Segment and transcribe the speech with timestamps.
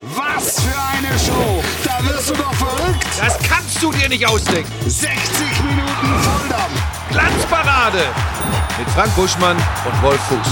[0.00, 1.62] Was für eine Show!
[1.84, 3.04] Da wirst du doch verrückt!
[3.18, 4.70] Das kannst du dir nicht ausdenken.
[4.88, 5.10] 60
[5.64, 7.10] Minuten Volldampf!
[7.10, 8.04] Glanzparade
[8.78, 10.48] mit Frank Buschmann und Wolf Fuß.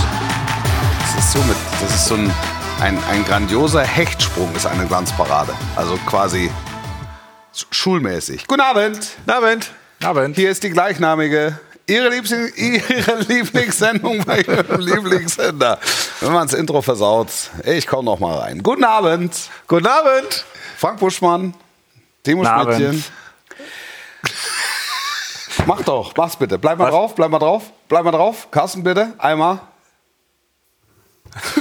[1.00, 2.32] Das ist so, mit, das ist so ein,
[2.80, 5.54] ein, ein grandioser Hechtsprung, ist eine Glanzparade.
[5.76, 6.50] Also quasi
[7.70, 8.48] schulmäßig.
[8.48, 9.16] Guten Abend.
[9.18, 9.70] Guten Abend.
[10.02, 10.36] Abend.
[10.36, 11.58] Hier ist die gleichnamige,
[11.88, 15.78] Ihre, Lieblings Ihre Lieblingssendung bei Ihrem Lieblingssender.
[16.20, 17.28] Wenn man das Intro versaut,
[17.64, 18.62] ich komme noch mal rein.
[18.62, 19.34] Guten Abend.
[19.68, 20.44] Guten Abend.
[20.78, 21.54] Frank Buschmann,
[22.24, 22.44] Timo.
[22.44, 23.04] Schmidtchen.
[25.66, 26.58] Mach doch, mach's bitte.
[26.58, 28.48] Bleib mal drauf, bleib mal drauf, bleib mal drauf.
[28.50, 29.60] Carsten, bitte, einmal.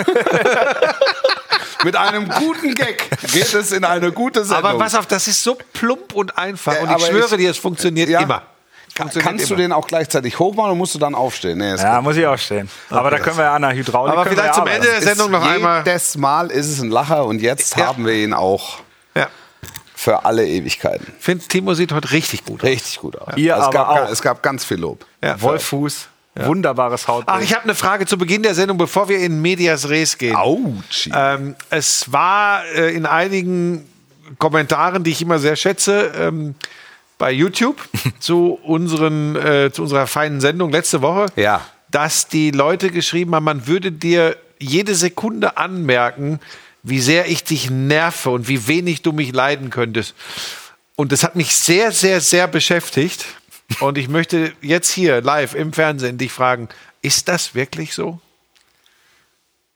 [1.84, 4.66] Mit einem guten Gag geht es in eine gute Sendung.
[4.72, 6.74] Aber pass auf, das ist so plump und einfach.
[6.74, 8.22] Ja, und ich schwöre ich- dir, es funktioniert Ja.
[8.22, 8.42] immer.
[8.96, 9.56] Kannst du immer.
[9.64, 11.58] den auch gleichzeitig hochmachen oder musst du dann aufstehen?
[11.58, 12.04] Nee, Ja, gut.
[12.06, 12.70] muss ich auch stehen.
[12.90, 14.14] Aber da können wir ja an der Hydraulik.
[14.14, 15.02] Aber vielleicht ja zum Ende der.
[15.02, 15.80] Sendung noch einmal.
[15.86, 17.88] Jedes Mal ist es ein Lacher und jetzt Ja.
[17.88, 18.80] haben wir ihn auch
[19.16, 19.28] Ja.
[19.94, 21.08] für alle Ewigkeiten.
[21.20, 22.70] Ich finde, Timo sieht heute richtig gut aus.
[22.70, 23.34] Richtig gut aus.
[23.36, 24.10] Ihr es, gab, aber ga- auch.
[24.12, 25.06] es gab ganz viel Lob.
[25.22, 25.42] Ja.
[25.42, 27.38] Wolfuß, wunderbares Hautbild.
[27.38, 30.36] Ach, ich habe eine Frage zu Beginn der Sendung, bevor wir in Medias Res gehen.
[30.38, 31.10] Autsch.
[31.14, 33.90] Ähm, es war äh, in einigen
[34.40, 36.56] Kommentaren, die ich immer sehr schätze, ähm,
[37.18, 37.78] bei YouTube
[38.20, 41.66] zu, unseren, äh, zu unserer feinen Sendung letzte Woche, Ja.
[41.90, 46.40] dass die Leute geschrieben haben, man würde dir jede Sekunde anmerken,
[46.84, 50.14] wie sehr ich dich nerve und wie wenig du mich leiden könntest.
[50.96, 53.26] Und das hat mich sehr, sehr, sehr beschäftigt.
[53.80, 56.70] Und ich möchte jetzt hier live im Fernsehen dich fragen,
[57.02, 58.22] ist das wirklich so?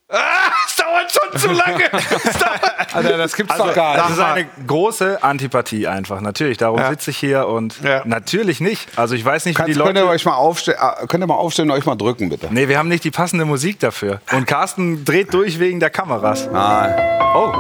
[0.08, 1.84] Ah, es dauert schon zu lange.
[1.92, 2.79] Es dauert.
[2.94, 4.18] Alter, das gibt's also, doch gar das nicht.
[4.18, 6.22] ist eine große Antipathie einfach.
[6.22, 6.90] Natürlich, darum Ja.
[6.90, 8.02] sitze ich hier und Ja.
[8.06, 8.88] natürlich nicht.
[8.98, 10.14] Also ich weiß nicht, wie Kannst, die könnt, ihr Leute.
[10.14, 12.48] euch mal aufstehen, äh, könnt ihr mal aufstehen und euch mal drücken, bitte?
[12.52, 14.22] Nee, wir haben nicht die passende Musik dafür.
[14.32, 16.48] Und Carsten dreht durch wegen der Kameras.
[16.52, 16.94] Nein.
[17.36, 17.54] Oh,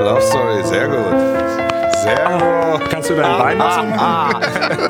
[0.00, 1.96] Love Story, sehr gut.
[2.02, 2.14] Sehr
[2.78, 2.90] gut.
[2.90, 3.92] kannst du dein Bein machen?
[3.98, 4.40] Ah,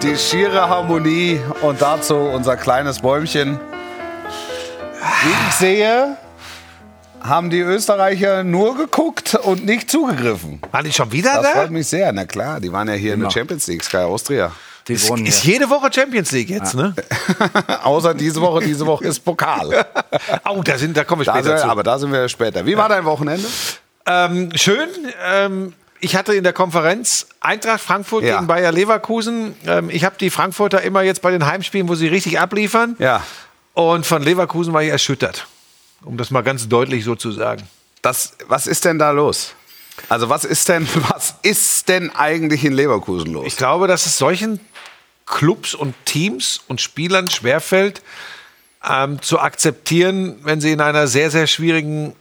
[0.02, 3.61] die schiere Harmonie und dazu unser kleines Bäumchen.
[5.23, 6.17] Wie ich sehe,
[7.29, 10.61] haben die Österreicher nur geguckt und nicht zugegriffen.
[10.70, 11.48] Waren die schon wieder Das da?
[11.61, 12.13] freut mich sehr.
[12.13, 13.31] Na klar, die waren ja hier in der Immer.
[13.33, 14.53] Champions League, Sky Austria.
[14.89, 15.55] Die Ist hier.
[15.55, 16.95] jede Woche Champions League jetzt, ne?
[17.83, 19.85] Außer diese Woche, diese Woche ist Pokal.
[20.48, 21.67] Oh, da, sind, da kommen wir Da später sind, zu.
[21.70, 22.64] aber da sind wir später.
[22.64, 23.45] Wie war dein Wochenende?
[24.07, 24.89] Ähm, schön.
[25.29, 28.37] Ähm, ich hatte in der Konferenz Eintracht Frankfurt Ja.
[28.37, 29.57] gegen Bayer Leverkusen.
[29.67, 32.95] Ähm, ich habe die Frankfurter immer jetzt bei den Heimspielen, wo sie richtig abliefern.
[33.01, 33.23] Ja.
[33.75, 35.47] Und von Leverkusen war ich erschüttert.
[36.02, 37.62] Um das mal ganz deutlich so zu sagen.
[38.02, 39.55] Das, was ist denn da los?
[40.08, 43.46] Also was ist denn, was ist denn eigentlich in Leverkusen los?
[43.46, 44.61] Ich glaube, dass es solchen
[45.27, 48.02] Clubs und Teams und Spielern schwerfällt,
[48.89, 52.14] ähm, zu akzeptieren, wenn sie in einer sehr, sehr schwierigen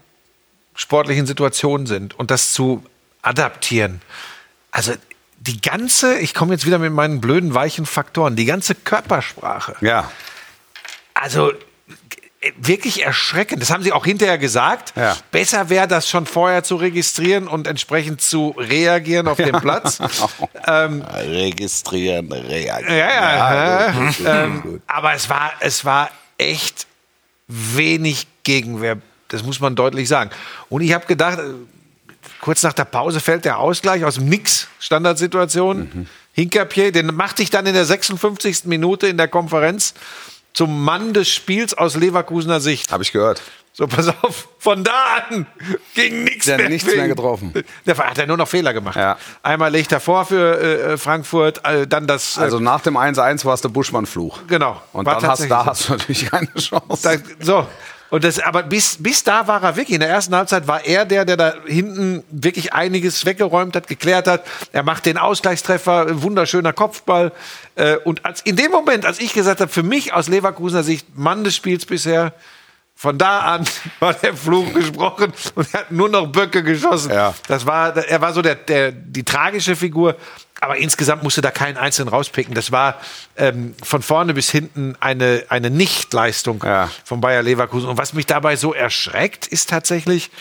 [0.74, 2.84] sportlichen Situation sind und das zu
[3.22, 4.02] adaptieren.
[4.72, 4.94] Also
[5.38, 9.76] die ganze, ich komme jetzt wieder mit meinen blöden, weichen Faktoren, die ganze Körpersprache.
[9.82, 10.12] ja.
[11.14, 11.54] Also
[12.58, 13.62] wirklich erschreckend.
[13.62, 14.94] Das haben sie auch hinterher gesagt.
[14.96, 15.18] Ja.
[15.32, 20.00] Besser wäre das schon vorher zu registrieren und entsprechend zu reagieren auf dem Platz.
[20.68, 22.98] ähm, Registrieren, reagieren.
[22.98, 23.92] ja, ja.
[23.92, 26.88] gut, ähm, aber es war, es war echt
[27.48, 28.98] wenig Gegenwehr.
[29.28, 30.30] Das muss man deutlich sagen.
[30.70, 31.54] Und ich habe gedacht, äh,
[32.42, 35.90] kurz nach der Pause fällt der Ausgleich aus dem Nix, Standardsituation.
[35.94, 36.08] Mhm.
[36.34, 38.66] Hinkerpier, den machte ich dann in der 56.
[38.66, 39.94] Minute in der Konferenz
[40.56, 42.92] zum Mann des Spiels aus Leverkusener Sicht.
[42.92, 43.42] Habe ich gehört.
[43.78, 44.94] So, pass auf, von da
[45.30, 45.46] an
[45.96, 46.70] ging nichts Der hat mehr.
[46.70, 47.54] nichts mehr getroffen.
[47.86, 48.96] Der hat er nur noch Fehler gemacht.
[48.96, 49.18] Ja.
[49.44, 52.38] Einmal legt er vor für äh, Frankfurt, äh, dann das.
[52.38, 54.40] Äh, Also nach dem 1-1 war es der Buschmann-Fluch.
[54.48, 54.82] genau.
[54.94, 55.66] Und dann hast, da so.
[55.66, 57.02] hast du natürlich keine Chance.
[57.04, 57.68] Da, so.
[58.10, 59.96] Und das, aber bis, bis da war er wirklich.
[59.96, 64.28] In der ersten Halbzeit war er der, der da hinten wirklich einiges weggeräumt hat, geklärt
[64.28, 64.46] hat.
[64.72, 67.32] Er macht den Ausgleichstreffer, wunderschöner Kopfball.
[67.76, 71.18] Äh, Und als, in dem Moment, als ich gesagt habe, für mich aus Leverkusener Sicht
[71.18, 72.34] Mann des Spiels bisher,
[72.96, 73.66] von da an
[74.00, 77.12] war der Fluch gesprochen und er hat nur noch Böcke geschossen.
[77.12, 77.34] Ja.
[77.48, 80.16] Das war, er war so der, der, die tragische Figur.
[80.62, 82.56] Aber insgesamt musste da keinen Einzelnen rauspicken.
[82.56, 83.00] Das war
[83.36, 86.90] ähm, von vorne bis hinten eine, eine Nichtleistung Ja.
[87.04, 87.90] von Bayer Leverkusen.
[87.90, 90.32] Und was mich dabei so erschreckt, ist tatsächlich,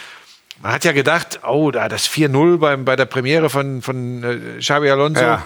[0.63, 4.59] man hat ja gedacht, oh, da das 4-0 beim, bei der Premiere von, von äh,
[4.61, 5.21] Xabi Alonso.
[5.21, 5.43] Ja.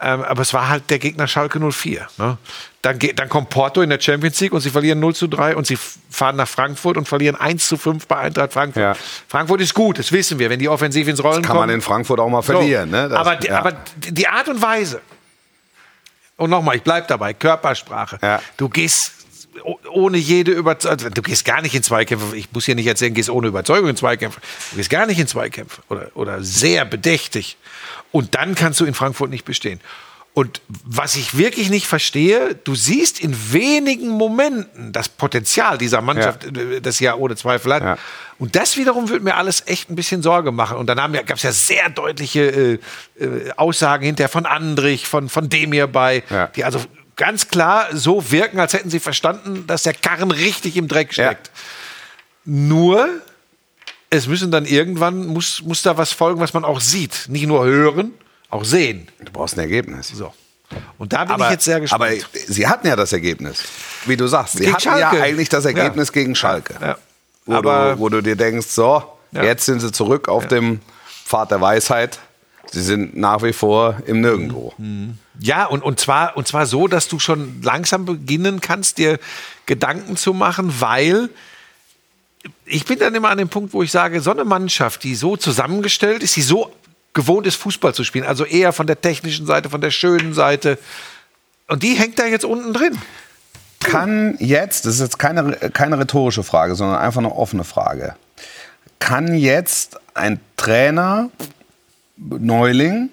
[0.00, 2.08] Ähm, aber es war halt der Gegner Schalke 04.
[2.16, 2.38] Ne?
[2.86, 5.66] Dann, dann kommt Porto in der Champions League und sie verlieren 0 zu 3 und
[5.66, 5.76] sie
[6.08, 8.80] fahren nach Frankfurt und verlieren 1 zu 5 bei Eintracht Frankfurt.
[8.80, 8.94] Ja.
[9.26, 11.60] Frankfurt ist gut, das wissen wir, wenn die offensiv ins Rollen Kann kommen.
[11.66, 12.90] man in Frankfurt auch mal So, verlieren.
[12.90, 13.08] Ne?
[13.08, 13.58] Das- aber, die, ja.
[13.58, 15.00] aber die Art und Weise,
[16.36, 18.18] und nochmal, ich bleib dabei, Körpersprache.
[18.22, 18.40] Ja.
[18.56, 19.12] Du gehst
[19.90, 21.10] ohne jede Überzeugung.
[21.14, 22.36] Du gehst gar nicht in Zweikämpfe.
[22.36, 24.40] Ich muss hier nicht erzählen, gehst ohne Überzeugung in Zweikämpfe.
[24.70, 27.56] Du gehst gar nicht in Zweikämpfe oder, oder sehr bedächtig.
[28.12, 29.80] Und dann kannst du in Frankfurt nicht bestehen.
[30.38, 36.44] Und was ich wirklich nicht verstehe, du siehst in wenigen Momenten das Potenzial dieser Mannschaft,
[36.44, 37.82] äh, das sie ja ohne Zweifel hat.
[37.82, 37.96] Ja.
[38.38, 40.76] Und das wiederum würde mir alles echt ein bisschen Sorge machen.
[40.76, 42.42] Und dann gab es ja sehr deutliche
[43.18, 46.48] äh, äh, Aussagen hinterher von Andrich, von, von Demir bei, Ja.
[46.48, 46.80] die also
[47.16, 51.28] ganz klar so wirken, als hätten sie verstanden, dass der Karren richtig im Dreck Ja.
[51.28, 51.50] steckt.
[52.44, 53.08] Nur,
[54.10, 57.24] es müssen dann irgendwann, muss, muss da was folgen, was man auch sieht.
[57.30, 58.12] Nicht nur hören,
[58.50, 59.08] auch sehen.
[59.24, 60.08] Du brauchst ein Ergebnis.
[60.08, 60.32] So.
[60.98, 62.02] Und da bin ich jetzt sehr gespannt.
[62.02, 62.12] Aber
[62.46, 63.62] sie hatten ja das Ergebnis.
[64.06, 65.16] Wie du sagst, sie Gegen hatten Schalke.
[65.16, 66.12] ja eigentlich das Ergebnis Ja.
[66.12, 66.74] gegen Schalke.
[66.80, 66.96] Ja.
[67.44, 69.02] Wo, Aber- du, wo du dir denkst, so,
[69.32, 69.44] Ja.
[69.44, 70.80] jetzt sind sie zurück auf dem
[71.24, 72.18] Pfad der Weisheit.
[72.72, 74.74] Sie sind nach wie vor im Nirgendwo.
[75.38, 79.20] Ja, und, und, zwar, und zwar so, dass du schon langsam beginnen kannst, dir
[79.66, 81.28] Gedanken zu machen, weil
[82.64, 85.36] ich bin dann immer an dem Punkt, wo ich sage, so eine Mannschaft, die so
[85.36, 86.72] zusammengestellt ist, die so
[87.16, 90.78] gewohnt ist, Fußball zu spielen, also eher von der technischen Seite, von der schönen Seite,
[91.66, 92.96] und die hängt da jetzt unten drin.
[93.80, 98.14] Kann jetzt, das ist jetzt keine, keine rhetorische Frage, sondern einfach eine offene Frage.
[99.00, 101.30] Kann jetzt ein Trainer,
[102.16, 103.10] Neuling,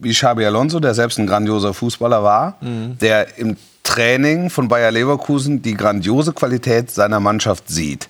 [0.00, 5.62] wie Xabi Alonso, der selbst ein grandioser Fußballer war, der im Training von Bayer Leverkusen
[5.62, 8.06] die grandiose Qualität seiner Mannschaft sieht,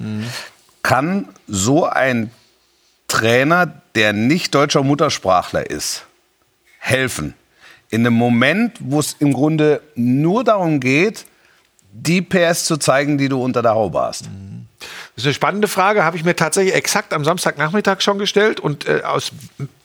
[0.82, 2.30] kann so ein
[3.08, 6.04] Trainer, der nicht deutscher Muttersprachler ist,
[6.78, 7.34] helfen?
[7.90, 11.24] In einem Moment, wo es im Grunde nur darum geht,
[11.90, 14.28] die PS zu zeigen, die du unter der Haube hast.
[14.78, 18.86] Das ist eine spannende Frage, habe ich mir tatsächlich exakt am Samstagnachmittag schon gestellt und
[18.86, 19.32] äh, aus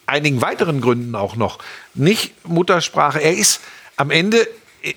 [0.05, 1.59] einigen weiteren Gründen auch noch.
[1.93, 3.19] Nicht Muttersprache.
[3.19, 3.61] Er ist
[3.95, 4.47] am Ende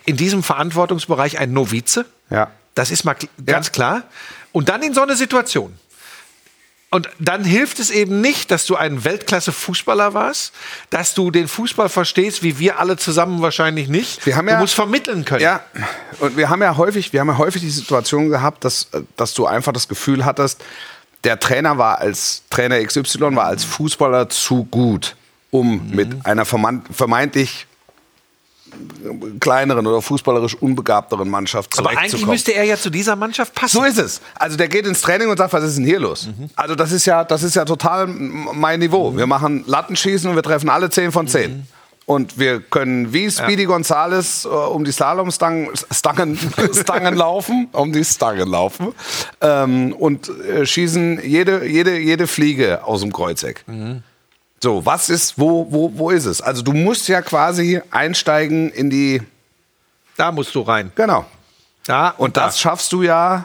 [0.04, 2.06] in diesem Verantwortungsbereich ein Novize.
[2.28, 2.50] Ja.
[2.74, 4.02] Das ist mal ganz klar.
[4.52, 5.78] Und dann in so eine Situation.
[6.96, 10.54] Und dann hilft es eben nicht, dass du ein Weltklasse-Fußballer warst,
[10.88, 14.24] dass du den Fußball verstehst, wie wir alle zusammen wahrscheinlich nicht.
[14.24, 15.42] Wir haben du ja- musst vermitteln können.
[15.42, 15.60] Ja,
[16.20, 19.34] und wir haben ja häufig, wir haben ja häufig die Situation gehabt, dass, äh, dass
[19.34, 20.64] du einfach das Gefühl hattest,
[21.24, 25.16] der Trainer war als Trainer XY war als Fußballer zu gut,
[25.50, 27.66] um mit einer vermeint- vermeintlich
[29.40, 32.34] kleineren oder fußballerisch unbegabteren Mannschaft Aber eigentlich zurechtzukommen.
[32.34, 33.76] müsste er ja zu dieser Mannschaft passen.
[33.76, 34.20] So ist es.
[34.34, 36.28] Also der geht ins Training und sagt, was ist denn hier los?
[36.56, 39.16] Also das ist ja, das ist ja total mein Niveau.
[39.16, 41.66] Wir machen Lattenschießen und wir treffen alle 10 von 10.
[42.06, 46.38] Und wir können wie Speedy Gonzales äh, um die Slalomstangen Stangen,
[46.72, 48.94] Stangen laufen, um die Stangen laufen
[49.40, 53.64] ähm, und äh, schießen jede, jede, jede Fliege aus dem Kreuzeck.
[54.62, 56.40] So, was ist, wo, wo, wo ist es?
[56.40, 59.22] Also du musst ja quasi einsteigen in die,
[60.16, 60.90] Da musst du rein.
[60.94, 61.26] genau,
[61.84, 63.44] Da und das schaffst du ja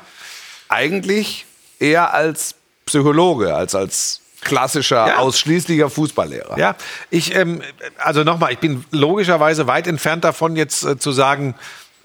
[0.69, 1.45] eigentlich
[1.79, 2.55] eher als
[2.85, 5.17] Psychologe, als als klassischer, Ja.
[5.17, 6.57] ausschließlicher Fußballlehrer.
[6.57, 6.75] Ja,
[7.11, 7.61] ich, ähm,
[7.99, 11.53] also nochmal, ich bin logischerweise weit entfernt davon, jetzt äh, zu sagen,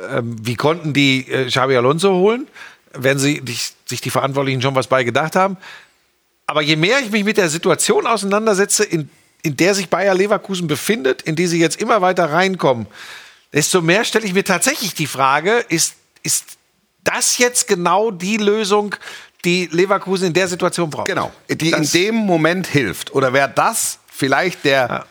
[0.00, 2.46] ähm, wie konnten die äh, Xabi Alonso holen,
[2.92, 5.56] wenn sie dich, sich die Verantwortlichen schon was bei gedacht haben.
[6.46, 9.10] Aber je mehr ich mich mit der Situation auseinandersetze, in,
[9.42, 12.86] in der sich Bayer Leverkusen befindet, in die sie jetzt immer weiter reinkommen,
[13.52, 16.44] desto mehr stelle ich mir tatsächlich die Frage, ist, ist
[17.04, 18.94] das jetzt genau die Lösung,
[19.44, 21.06] die Leverkusen in der Situation braucht?
[21.08, 23.12] Genau, die Das- in dem Moment hilft.
[23.14, 25.06] Oder wäre das vielleicht der, Ja.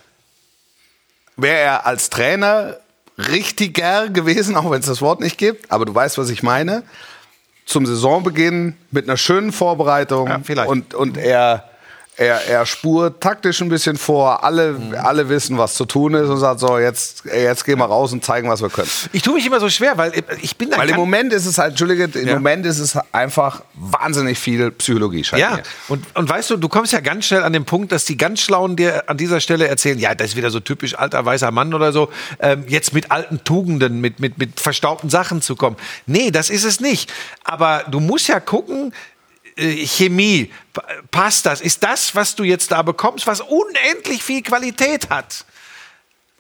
[1.38, 2.78] wäre er als Trainer
[3.18, 6.83] richtiger gewesen, auch wenn es das Wort nicht gibt, aber du weißt, was ich meine,
[7.66, 10.69] zum Saisonbeginn mit einer schönen Vorbereitung Ja, vielleicht.
[10.69, 11.69] und, und er,
[12.18, 14.95] er, er spurt taktisch ein bisschen vor, alle, Mhm.
[14.95, 18.24] alle wissen, was zu tun ist und sagt so, jetzt, jetzt gehen wir raus und
[18.24, 18.90] zeigen, was wir können.
[19.12, 21.57] Ich tue mich immer so schwer, weil ich bin da Weil im Moment ist es
[21.57, 22.34] halt, Entschuldige, im Ja.
[22.36, 25.64] Moment ist es einfach wahnsinnig viel Psychologie, scheint Ja, mir.
[25.90, 28.40] und, und weißt du, du kommst ja ganz schnell an den Punkt, dass die ganz
[28.42, 31.74] Schlauen dir an dieser Stelle erzählen, ja, das ist wieder so typisch alter weißer Mann
[31.74, 35.76] oder so, ähm, jetzt mit alten Tugenden, mit, mit, mit verstaubten Sachen zu kommen.
[36.06, 37.12] Nee, das ist es nicht.
[37.44, 38.94] Aber du musst ja gucken, äh,
[39.57, 40.81] Chemie, p-
[41.12, 41.62] passt das?
[41.62, 45.45] Ist das, was du jetzt da bekommst, was unendlich viel Qualität hat?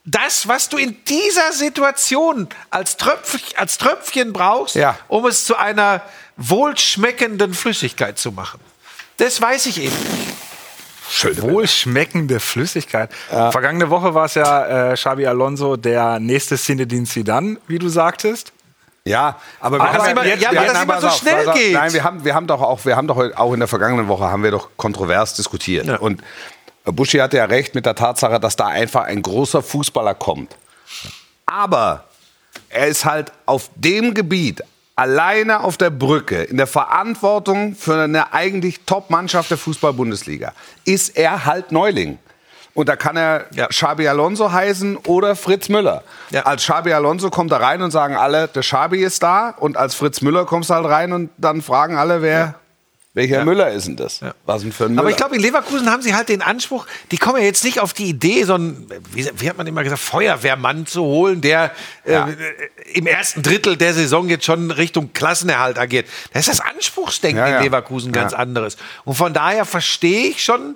[0.03, 4.97] Das, was du in dieser Situation als, Tröpf, als Tröpfchen brauchst, Ja.
[5.07, 6.01] um es zu einer
[6.37, 8.59] wohlschmeckenden Flüssigkeit zu machen.
[9.17, 9.95] Das weiß ich eben.
[11.09, 11.41] Schön.
[11.41, 13.09] Wohlschmeckende Flüssigkeit.
[13.29, 18.51] Vergangene Woche war es ja äh, Xabi Alonso, der nächste Zinedine Zidane, wie du sagtest.
[19.07, 21.73] Ja, aber Aber haben immer- jetzt- ja, wir haben- immer so schnell geht.
[21.73, 24.23] Nein, wir haben, wir haben doch auch, wir haben doch auch in der vergangenen Woche
[24.25, 25.85] haben wir doch kontrovers diskutiert.
[25.85, 25.97] Ja.
[25.97, 26.23] Und
[26.85, 30.55] Buschi hatte ja recht mit der Tatsache, dass da einfach ein großer Fußballer kommt.
[31.45, 32.05] Aber
[32.69, 34.63] er ist halt auf dem Gebiet
[34.95, 40.53] alleine auf der Brücke, in der Verantwortung für eine eigentlich Top-Mannschaft der Fußball-Bundesliga,
[40.85, 42.17] ist er halt Neuling.
[42.75, 43.67] Und da kann er Ja.
[43.67, 46.03] Xabi Alonso heißen oder Fritz Müller.
[46.29, 46.43] Ja.
[46.43, 49.49] Als Xabi Alonso kommt er rein und sagen alle, der Xabi ist da.
[49.57, 52.55] Und als Fritz Müller kommst du halt rein und dann fragen alle, wer,
[53.13, 54.19] welcher Müller ist denn das?
[54.45, 54.99] Was denn für ein Müller?
[55.03, 57.79] Aber ich glaube, in Leverkusen haben sie halt den Anspruch, die kommen ja jetzt nicht
[57.79, 61.71] auf die Idee, so einen, wie, wie hat man immer gesagt, Feuerwehrmann zu holen, der
[62.05, 62.27] Ja.
[62.27, 62.33] äh,
[62.93, 66.07] im ersten Drittel der Saison jetzt schon Richtung Klassenerhalt agiert.
[66.33, 67.57] Da ist das Anspruchsdenken Ja, ja.
[67.59, 68.39] in Leverkusen ganz Ja.
[68.39, 68.75] anderes.
[69.05, 70.75] Und von daher verstehe ich schon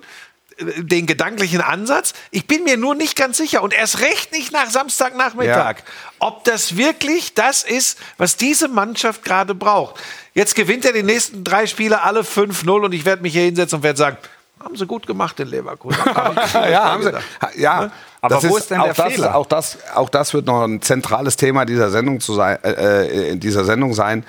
[0.60, 2.12] den gedanklichen Ansatz.
[2.30, 5.76] Ich bin mir nur nicht ganz sicher und erst recht nicht nach Samstagnachmittag,
[6.18, 10.00] ob das wirklich das ist, was diese Mannschaft gerade braucht.
[10.34, 13.76] Jetzt gewinnt er die nächsten drei Spiele alle 5-0 und ich werde mich hier hinsetzen
[13.78, 14.18] und werde sagen,
[14.62, 15.98] haben sie gut gemacht in Leverkusen.
[16.54, 17.60] ja, haben sie.
[17.60, 17.90] Ja,
[18.20, 19.34] Aber das wo ist denn auch der das, Fehler?
[19.34, 22.58] Auch das, auch das wird noch ein zentrales Thema dieser Sendung zu sein.
[22.62, 24.24] Äh, äh, in dieser Sendung sein.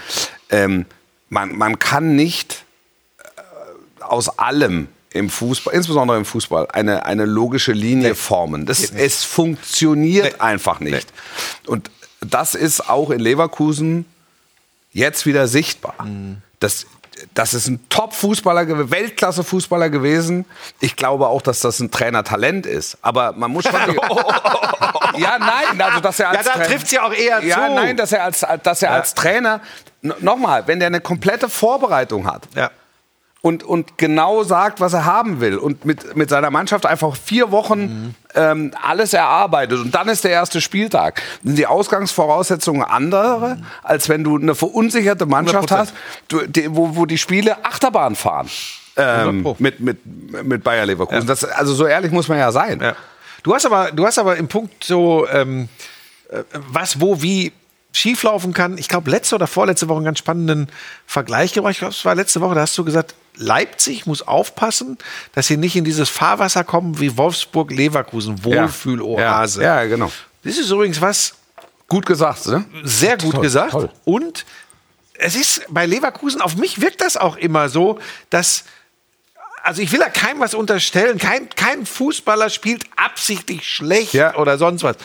[0.50, 0.86] Ähm,
[1.28, 2.64] man, man kann nicht
[3.20, 8.65] äh, aus allem im Fußball, insbesondere im Fußball, eine, eine logische Linie formen.
[8.65, 11.08] Das, es funktioniert einfach nicht.
[11.68, 11.91] Und
[12.22, 14.06] das ist auch in Leverkusen
[14.94, 15.96] jetzt wieder sichtbar.
[16.60, 16.86] Das,
[17.34, 20.46] das ist ein Top-Fußballer, Weltklasse-Fußballer gewesen.
[20.80, 22.98] Ich glaube auch, dass das ein Trainertalent ist.
[23.01, 23.74] Aber man muss schon.
[25.18, 27.74] ja, nein, also dass er Ja, als da Trainer- trifft's ja auch eher Ja, zu.
[27.75, 29.62] nein, dass er als, dass er als Trainer.
[30.01, 32.72] Nochmal, wenn der eine komplette Vorbereitung hat Ja.
[33.41, 37.51] Und, und genau sagt, was er haben will und mit, mit seiner Mannschaft einfach vier
[37.51, 41.21] Wochen ähm, alles erarbeitet und dann ist der erste Spieltag.
[41.43, 45.77] Sind die Ausgangsvoraussetzungen andere, als wenn du eine verunsicherte Mannschaft 100%.
[45.77, 45.93] hast,
[46.29, 48.48] die, wo, wo die Spiele Achterbahn fahren.
[48.95, 49.55] Ähm, 100 Pro.
[49.57, 51.25] mit, mit, mit Bayer Leverkusen.
[51.25, 52.79] Das, also so ehrlich muss man ja sein.
[52.79, 52.95] Ja.
[53.41, 55.67] Du hast aber, du hast aber im Punkt so, ähm,
[56.29, 57.53] äh, was, wo, wie
[57.91, 58.77] schieflaufen kann.
[58.77, 60.67] Ich glaube, letzte oder vorletzte Woche einen ganz spannenden
[61.07, 61.74] Vergleich gebracht.
[61.74, 64.98] Ich glaube, es war letzte Woche, da hast du gesagt, Leipzig muss aufpassen,
[65.33, 69.62] dass sie nicht in dieses Fahrwasser kommen wie Wolfsburg-Leverkusen, Wohlfühloase.
[69.63, 70.12] Ja, ja, genau.
[70.43, 71.36] Das ist übrigens was,
[71.88, 72.63] Gut gesagt, ne?
[72.83, 73.71] sehr gut Toll, gesagt.
[73.71, 73.89] toll.
[74.05, 74.45] Und
[75.15, 78.63] es ist bei Leverkusen, auf mich wirkt das auch immer so, dass,
[79.62, 84.36] also ich will da keinem was unterstellen, kein, kein Fußballer spielt absichtlich schlecht Ja.
[84.36, 84.95] oder sonst was.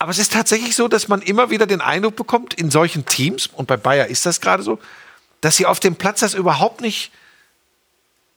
[0.00, 3.46] Aber es ist tatsächlich so, dass man immer wieder den Eindruck bekommt, in solchen Teams,
[3.46, 4.80] und bei Bayer ist das gerade so,
[5.40, 7.12] dass sie auf dem Platz das überhaupt nicht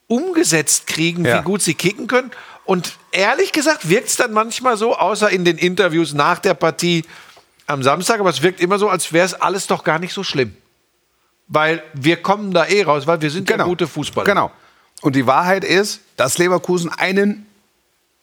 [0.08, 1.40] umgesetzt kriegen, Ja.
[1.40, 2.32] wie gut sie kicken können.
[2.66, 7.06] Und ehrlich gesagt wirkt es dann manchmal so, außer in den Interviews nach der Partie
[7.66, 10.24] am Samstag, aber es wirkt immer so, als wäre es alles doch gar nicht so
[10.24, 10.56] schlimm.
[11.50, 14.26] Weil wir kommen da eh raus, weil wir sind ja gute Fußballer.
[14.26, 14.52] Genau.
[15.02, 17.46] Und die Wahrheit ist, dass Leverkusen einen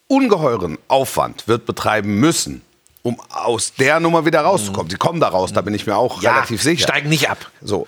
[0.08, 2.62] ungeheuren Aufwand wird betreiben müssen,
[3.02, 4.90] um aus der Nummer wieder rauszukommen.
[4.90, 6.82] Sie kommen da raus, da bin ich mir auch Ja, relativ sicher.
[6.88, 7.50] Steigen nicht ab.
[7.62, 7.86] So.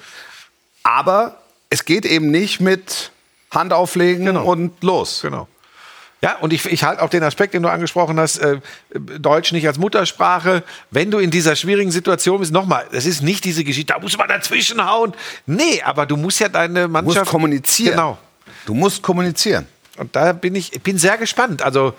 [0.83, 1.39] Aber
[1.69, 3.11] es geht eben nicht mit
[3.57, 5.21] Hand auflegen und los.
[5.23, 5.49] Genau.
[6.23, 8.59] Ja, und ich, ich halte auch den Aspekt, den du angesprochen hast, äh,
[8.95, 10.63] Deutsch nicht als Muttersprache.
[10.91, 14.17] Wenn du in dieser schwierigen Situation bist, nochmal, das ist nicht diese Geschichte, da muss
[14.17, 15.13] man dazwischen hauen.
[15.45, 17.19] Nee, aber du musst ja deine Du Mannschaft.
[17.19, 17.93] musst kommunizieren.
[17.93, 18.19] Genau.
[18.65, 19.67] Du musst kommunizieren.
[19.99, 21.63] Und da bin ich bin sehr gespannt.
[21.63, 21.95] Also,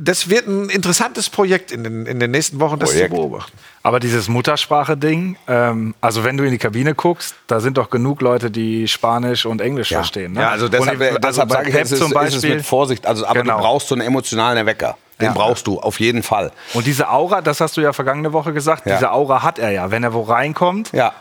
[0.00, 3.10] das wird ein interessantes Projekt in den, in den nächsten Wochen, das Projekt.
[3.10, 3.52] zu beobachten.
[3.82, 8.20] Aber dieses Muttersprache-Ding, ähm, also wenn du in die Kabine guckst, da sind doch genug
[8.20, 10.32] Leute, die Spanisch und Englisch verstehen.
[10.32, 10.40] Ne?
[10.40, 12.54] Ja, also deshalb, Und, deshalb bei sage ich, Pep ist, zum ist es Beispiel.
[12.56, 13.06] mit Vorsicht.
[13.06, 13.56] Also, aber Genau.
[13.56, 14.96] du brauchst so einen emotionalen Wecker.
[15.20, 15.32] Den Ja.
[15.32, 16.52] brauchst du auf jeden Fall.
[16.74, 18.94] Und diese Aura, das hast du ja vergangene Woche gesagt, Ja.
[18.96, 19.90] diese Aura hat er ja.
[19.90, 21.12] Wenn er wo reinkommt, Ja,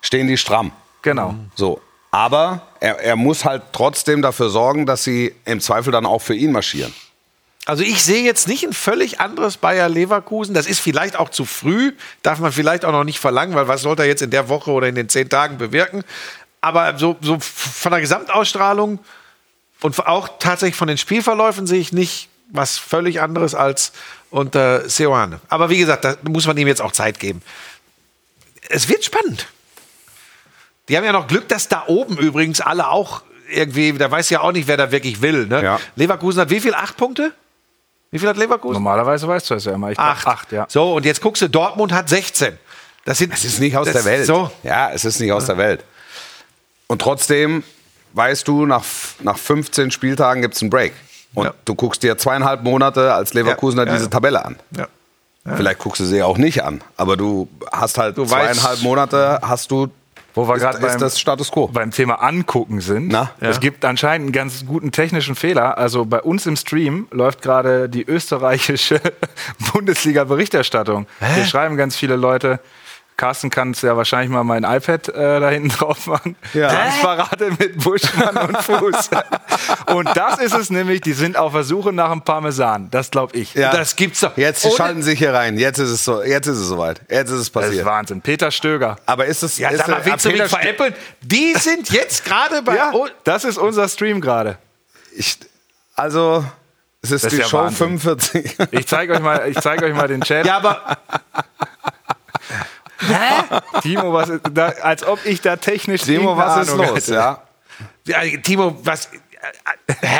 [0.00, 0.72] stehen die stramm.
[1.02, 1.34] genau.
[1.54, 1.80] So.
[2.10, 6.34] Aber er, er muss halt trotzdem dafür sorgen, dass sie im Zweifel dann auch für
[6.34, 6.92] ihn marschieren.
[7.66, 10.54] Also ich sehe jetzt nicht ein völlig anderes Bayer Leverkusen.
[10.54, 11.92] Das ist vielleicht auch zu früh,
[12.22, 14.70] darf man vielleicht auch noch nicht verlangen, weil was soll er jetzt in der Woche
[14.70, 16.04] oder in den zehn Tagen bewirken?
[16.60, 18.98] Aber so, so von der Gesamtausstrahlung
[19.80, 23.92] und auch tatsächlich von den Spielverläufen sehe ich nicht was völlig anderes als
[24.30, 25.40] unter Seoane.
[25.48, 27.42] Aber wie gesagt, da muss man ihm jetzt auch Zeit geben.
[28.68, 29.46] Es wird spannend.
[30.88, 34.40] Die haben ja noch Glück, dass da oben übrigens alle auch irgendwie, da weiß ja
[34.40, 35.46] auch nicht, wer da wirklich will.
[35.46, 35.62] Ne?
[35.62, 35.80] Ja.
[35.96, 36.74] Leverkusen hat wie viel?
[36.74, 37.32] Acht Punkte?
[38.14, 38.74] Wie viel hat Leverkusen?
[38.74, 39.90] Normalerweise weißt du das ja immer.
[39.90, 40.24] Ich Acht.
[40.24, 40.66] acht ja.
[40.68, 42.56] So, und jetzt guckst du, Dortmund hat 16.
[43.04, 44.24] Das, sind, Es ist nicht aus das- der Welt.
[44.26, 44.52] So.
[44.62, 45.82] Ja, es ist nicht aus der Welt.
[46.86, 47.64] Und trotzdem
[48.12, 48.84] weißt du, nach,
[49.20, 50.92] nach 15 Spieltagen gibt es einen Break.
[51.34, 51.54] Und Ja.
[51.64, 54.10] du guckst dir zweieinhalb Monate als Leverkusener Ja, ja, diese ja.
[54.10, 54.56] Tabelle an.
[54.76, 54.86] Ja.
[55.56, 59.40] Vielleicht guckst du sie auch nicht an, aber du hast halt Du zweieinhalb weißt- Monate,
[59.42, 59.88] hast du,
[60.34, 61.68] Wo wir ist, gerade beim, das Status Quo.
[61.68, 63.08] beim Thema Angucken sind.
[63.08, 63.30] Na?
[63.40, 63.60] Es Ja.
[63.60, 65.78] gibt anscheinend einen ganz guten technischen Fehler.
[65.78, 69.00] Also bei uns im Stream läuft gerade die österreichische
[69.72, 71.06] Bundesliga-Berichterstattung.
[71.34, 72.60] Hier schreiben ganz viele Leute,
[73.16, 76.34] Carsten kann es ja wahrscheinlich mal mein iPad äh, da hinten drauf machen.
[76.52, 76.68] Ja.
[76.68, 79.10] Glanzparade mit Buschmann und Fuß.
[79.94, 82.90] und das ist es nämlich, die sind auf der Suche nach einem Parmesan.
[82.90, 83.54] Das glaube ich.
[83.54, 83.70] Ja.
[83.70, 84.36] Das gibt's doch.
[84.36, 85.56] Jetzt Ohne- schalten Sie sich hier rein.
[85.58, 86.24] Jetzt ist es so.
[86.24, 87.02] Jetzt ist es soweit.
[87.08, 87.84] Jetzt ist es Das ist passiert.
[87.86, 88.20] Wahnsinn.
[88.20, 88.96] Peter Stöger.
[89.06, 89.58] Aber ist es?
[89.58, 90.94] Ja, ist sag mal, willst du mich Peter St- veräppeln?
[91.20, 92.74] Die sind jetzt gerade bei.
[92.74, 94.58] Ja, Oh, das ist unser Stream gerade.
[95.94, 96.44] Also,
[97.00, 97.98] es ist, Das ist die ja Show Wahnsinn.
[98.00, 98.56] 45.
[98.72, 100.44] Ich zeige euch mal, ich zeige euch mal den Chat.
[100.46, 100.80] ja, aber
[103.82, 107.06] Timo, was ist, da, als ob ich da technisch Timo, was ist Ahnung los?
[107.06, 107.42] Ja.
[108.06, 109.08] ja, Timo, was.
[110.00, 110.18] Hä?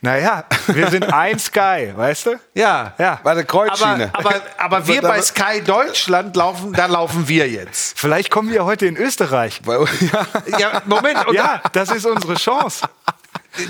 [0.00, 2.30] Naja, wir sind ein Sky, weißt du?
[2.54, 2.92] Ja.
[2.98, 3.18] Ja.
[3.24, 4.10] Warte, Kreuzschiene.
[4.12, 7.98] Aber, aber, aber wir bei Sky Deutschland laufen, da laufen wir jetzt.
[7.98, 9.60] Vielleicht kommen wir heute in Österreich.
[9.64, 9.78] Bei-
[10.12, 10.58] ja.
[10.58, 11.26] Ja, Moment.
[11.26, 12.88] Und Ja, das ist unsere Chance.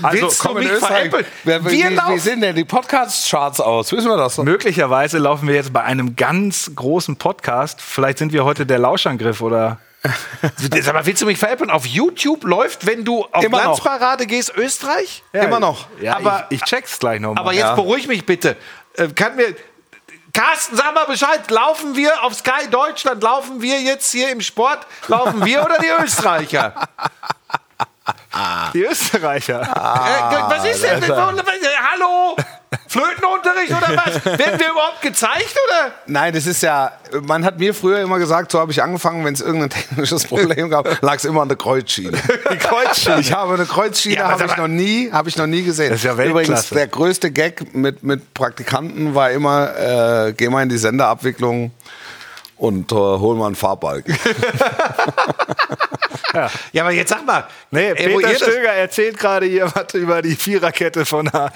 [0.01, 1.25] Also, willst du Komm mich veräppeln?
[1.43, 3.91] Wer, wie, Wir wie sehen denn die Podcast-Charts aus?
[3.91, 4.35] Wissen wir das?
[4.35, 4.43] doch?
[4.43, 7.81] Möglicherweise laufen wir jetzt bei einem ganz großen Podcast.
[7.81, 9.79] Vielleicht sind wir heute der Lauschangriff oder.
[10.81, 11.69] Sag mal, willst du mich veräppeln?
[11.69, 13.81] Auf YouTube läuft, wenn du auf Immer noch.
[13.81, 15.23] Glanzparade gehst, Österreich?
[15.33, 15.87] Immer noch.
[16.01, 17.41] Ja, Aber- ich, ich check's gleich nochmal.
[17.43, 18.55] Aber jetzt beruhig mich bitte.
[18.95, 19.55] Äh, Kann mir.
[20.31, 21.49] Carsten, sag mal Bescheid.
[21.49, 23.21] Laufen wir auf Sky Deutschland?
[23.23, 24.85] Laufen wir jetzt hier im Sport?
[25.07, 26.75] Laufen wir oder die Österreicher?
[28.73, 29.61] Die Österreicher.
[29.61, 31.01] äh, was ist denn?
[31.01, 32.35] Hallo?
[32.87, 34.25] Flötenunterricht oder was?
[34.39, 35.91] Werden wir überhaupt gezeigt oder?
[36.07, 36.91] Nein, das ist ja,
[37.23, 40.69] man hat mir früher immer gesagt, so habe ich angefangen, wenn es irgendein technisches Problem
[40.69, 42.17] gab, lag es immer an der Kreuzschiene.
[42.51, 43.19] Die Kreuzschiene.
[43.19, 45.89] Ich habe eine Kreuzschiene, Ja, habe ich noch nie, habe ich noch nie gesehen.
[45.89, 46.45] Das ist ja Weltklasse.
[46.51, 51.71] Übrigens, der größte Gag mit, mit Praktikanten war immer, äh, geh mal in die Senderabwicklung
[52.59, 54.15] und äh, hol mal einen Farbbalken.
[56.73, 57.45] Ja, aber jetzt sag mal.
[57.71, 61.51] Nee, Peter Stöger erzählt gerade hier was über die Viererkette von der,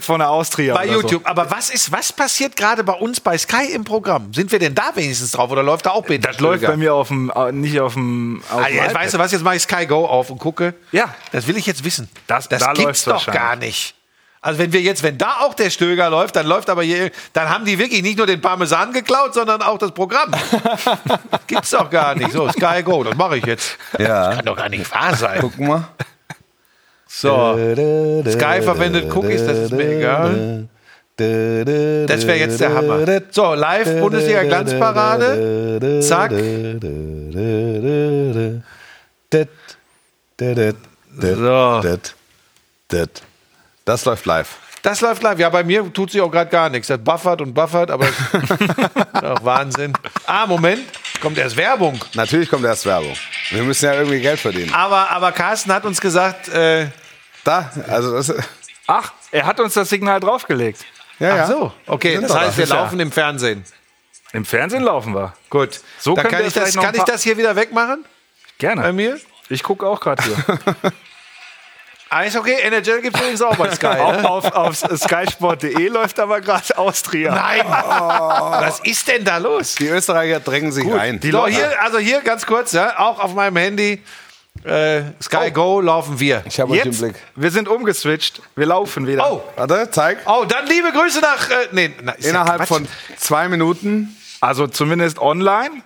[0.00, 0.74] von der Austria.
[0.74, 1.22] Bei YouTube.
[1.24, 4.34] Aber was ist, was passiert gerade bei uns bei Sky im Programm?
[4.34, 6.32] Sind wir denn da wenigstens drauf oder läuft da auch Peter So.
[6.32, 6.72] Das läuft Stöger?
[6.72, 8.42] bei mir auf dem, nicht auf dem.
[8.50, 10.74] Auf Ah, dem jetzt weißt du was, jetzt mache ich Sky Go auf und gucke.
[10.90, 11.14] Ja.
[11.30, 12.08] Das will ich jetzt wissen.
[12.26, 13.94] Das- das da gibt's doch gar nicht.
[14.46, 17.50] Also wenn wir jetzt, wenn da auch der Stöger läuft, dann läuft aber hier, dann
[17.50, 20.30] haben die wirklich nicht nur den Parmesan geklaut, sondern auch das Programm.
[21.48, 22.30] gibt's doch gar nicht.
[22.30, 23.76] So, Sky Go, das mache ich jetzt.
[23.98, 24.36] Ja.
[24.36, 25.38] Kann doch gar nicht wahr sein.
[25.40, 25.88] Guck mal.
[27.08, 30.68] So, Sky verwendet Cookies, das ist mir egal.
[31.16, 33.00] Das wäre jetzt der Hammer.
[33.30, 36.00] So, live Bundesliga Glanzparade.
[36.02, 36.30] Zack.
[41.18, 41.80] So.
[43.86, 44.56] Das läuft live.
[44.82, 45.38] Das läuft live.
[45.38, 46.88] Ja, bei mir tut sich auch gerade gar nichts.
[46.88, 49.92] Das buffert und buffert, aber doch Wahnsinn.
[50.26, 50.82] Ah, Moment,
[51.20, 51.98] kommt erst Werbung.
[52.14, 53.16] Natürlich kommt erst Werbung.
[53.50, 54.74] Wir müssen ja irgendwie Geld verdienen.
[54.74, 56.88] Aber, aber Carsten hat uns gesagt, äh,
[57.44, 58.34] Da, also das,
[58.88, 60.84] Ach, er hat uns das Signal draufgelegt.
[61.20, 61.46] ja, ach ja.
[61.46, 63.64] so, okay, das heißt, wir laufen im Fernsehen.
[64.32, 65.32] Im Fernsehen laufen wir.
[65.48, 65.80] Gut.
[66.00, 68.04] So Dann kann ich, das, kann ich das hier wieder wegmachen
[68.58, 68.82] Gerne.
[68.82, 69.18] bei mir?
[69.48, 70.92] Ich gucke auch gerade hier.
[72.08, 73.86] Eishockey, NHL gibt es übrigens auch bei Sky.
[73.98, 74.28] auf, Ne?
[74.30, 77.34] auf, auf skysport.de läuft aber gerade Austria.
[77.34, 79.74] Nein, was ist denn da los?
[79.74, 81.18] Die Österreicher drängen sich rein.
[81.20, 84.00] Die so, hier, also hier ganz kurz, ja, auch auf meinem Handy,
[84.64, 86.42] äh, Sky Go laufen wir.
[86.46, 87.14] ich habe euch im Blick.
[87.34, 88.40] wir sind umgeswitcht.
[88.54, 89.30] Wir laufen wieder.
[89.30, 90.18] Oh, Warte, zeig.
[90.26, 92.68] oh, dann liebe Grüße nach, äh, nee, na, ja Innerhalb Quatsch.
[92.68, 92.88] von
[93.18, 95.82] zwei Minuten Also zumindest online.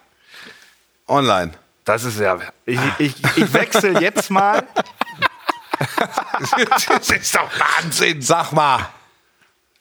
[1.09, 1.53] online.
[1.85, 2.39] Das ist ja.
[2.67, 4.63] Ich, ich, ich wechsle jetzt mal.
[6.99, 8.23] das ist doch Wahnsinn.
[8.23, 8.89] Sag mal.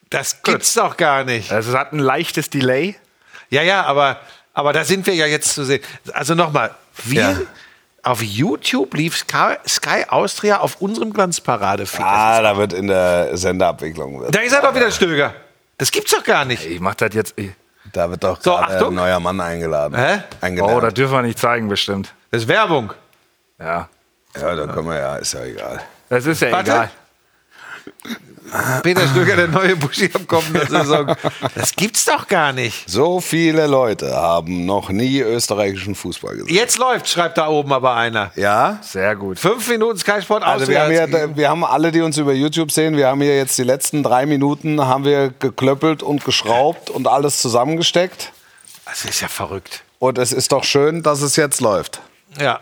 [0.08, 1.52] Das gibt's doch gar nicht.
[1.52, 2.96] Also es hat ein leichtes Delay.
[3.50, 4.18] Ja, ja, aber,
[4.54, 5.82] aber da sind wir ja jetzt zu sehen.
[6.12, 7.36] Also nochmal, wir Ja.
[8.02, 12.00] auf YouTube lief Sky, Sky Austria auf unserem Glanzparade-Feed.
[12.04, 14.20] Ah, da wird in der Senderabwicklung.
[14.20, 15.34] Wird, Da ist er doch wieder Stöger.
[15.78, 16.64] Das gibt's doch gar nicht.
[16.66, 17.34] Ich mach das jetzt.
[17.36, 17.50] Ich,
[17.92, 19.96] da wird doch So, ein neuer Mann eingeladen.
[19.96, 20.22] Hä?
[20.40, 20.74] Eingelernt.
[20.76, 22.12] oh, das dürfen wir nicht zeigen, bestimmt.
[22.30, 22.92] Das ist Werbung.
[23.58, 23.88] Ja.
[24.36, 25.80] Ja, da können wir ja, ist ja egal.
[26.08, 26.70] Das ist ja Warte.
[26.70, 26.90] egal.
[28.82, 31.14] Peter Stöger, der neue Buschi am kommenden Saison.
[31.54, 32.88] Das gibt's doch gar nicht.
[32.88, 36.54] So viele Leute haben noch nie österreichischen Fußball gesehen.
[36.54, 38.32] Jetzt läuft, schreibt da oben aber einer.
[38.34, 38.80] Ja?
[38.82, 39.38] Sehr gut.
[39.38, 42.72] Fünf Minuten Sky Sport Also wir haben, hier, wir haben alle, die uns über YouTube
[42.72, 47.06] sehen, wir haben hier jetzt die letzten drei Minuten haben wir geklöppelt und geschraubt und
[47.06, 48.32] alles zusammengesteckt.
[48.84, 49.84] das ist ja verrückt.
[50.00, 52.00] Und es ist doch schön, dass es jetzt läuft.
[52.40, 52.60] Ja.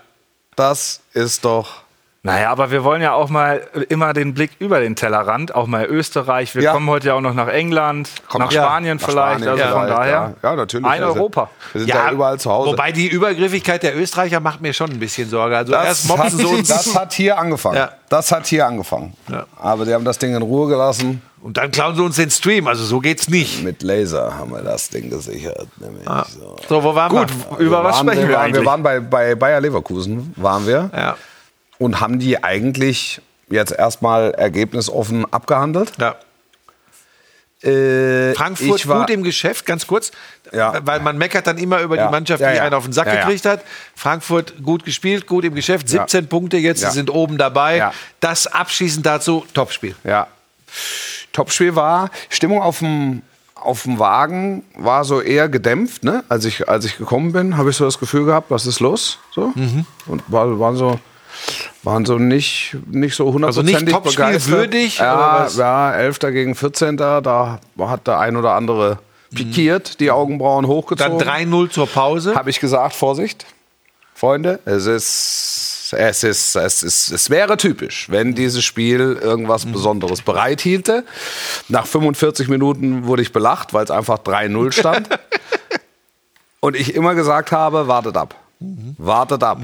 [0.59, 1.88] Das ist doch.
[2.29, 5.87] Naja, aber wir wollen ja auch mal immer den Blick über den Tellerrand, auch mal
[5.87, 6.55] Österreich.
[6.55, 6.73] Wir Ja.
[6.73, 9.41] kommen heute ja auch noch nach England, Kommt nach ja, Spanien nach vielleicht.
[9.41, 10.35] Spanien also von vielleicht, daher.
[10.43, 10.87] Ja, ja natürlich.
[10.87, 11.51] Ein Also, Europa.
[11.73, 12.73] Wir sind ja, überall zu Hause.
[12.73, 15.57] Wobei die Übergriffigkeit der Österreicher macht mir schon ein bisschen Sorge.
[15.57, 17.77] Also erst mobben hat, sie uns das hat hier angefangen.
[17.77, 17.93] Ja.
[18.11, 19.15] Das hat hier angefangen.
[19.31, 19.47] Ja.
[19.57, 21.23] Aber die haben das Ding in Ruhe gelassen.
[21.41, 22.67] und dann klauen sie uns den Stream.
[22.67, 23.63] Also so geht's nicht.
[23.65, 25.69] Mit Laser haben wir das Ding gesichert.
[25.79, 26.57] Nämlich so.
[26.69, 27.59] So, wo waren Gut, wir?
[27.59, 28.63] über was waren, sprechen wir, wir, waren, eigentlich?
[28.63, 30.91] wir waren bei, bei Bayer Leverkusen, waren wir.
[30.95, 31.17] Ja.
[31.79, 35.93] Und haben die eigentlich jetzt erstmal ergebnisoffen abgehandelt.
[35.99, 36.17] ja.
[37.61, 40.13] Äh, Frankfurt war, gut im Geschäft, ganz kurz,
[40.53, 40.79] Ja.
[40.87, 42.07] weil man meckert dann immer über Ja.
[42.07, 42.63] die Mannschaft, die ja.
[42.63, 43.63] einen auf den Sack gekriegt hat.
[43.97, 47.91] Frankfurt gut gespielt, gut im Geschäft, 17 Punkte jetzt, sie sind oben dabei.
[48.21, 49.97] Das abschließend dazu, Topspiel.
[50.05, 50.29] Ja.
[51.33, 53.23] Topspiel war, Stimmung auf dem,
[53.57, 56.05] auf dem Wagen war so eher gedämpft.
[56.05, 56.23] Ne?
[56.29, 59.19] Als, ich, als ich gekommen bin, habe ich so das Gefühl gehabt, was ist los?
[59.35, 59.51] So.
[59.57, 59.85] Mhm.
[60.07, 61.01] Und war, waren so
[61.83, 64.51] waren so nicht, nicht so hundertprozentig Also begeistert.
[64.53, 66.19] würdig, Ja, ja, 11.
[66.21, 66.97] gegen 14.
[66.97, 68.99] Da hat der ein oder andere
[69.35, 71.19] pikiert, die Augenbrauen Dann hochgezogen.
[71.21, 72.35] 3-0 zur Pause.
[72.35, 73.47] Habe ich gesagt, Vorsicht,
[74.15, 80.23] Freunde, es ist, es ist, es ist, es wäre typisch, wenn dieses Spiel irgendwas Besonderes
[80.23, 81.05] bereithielte.
[81.69, 85.09] Nach 45 Minuten wurde ich belacht, weil es einfach 3-0 stand.
[86.61, 89.61] Und ich immer gesagt habe, wartet ab, wartet ab.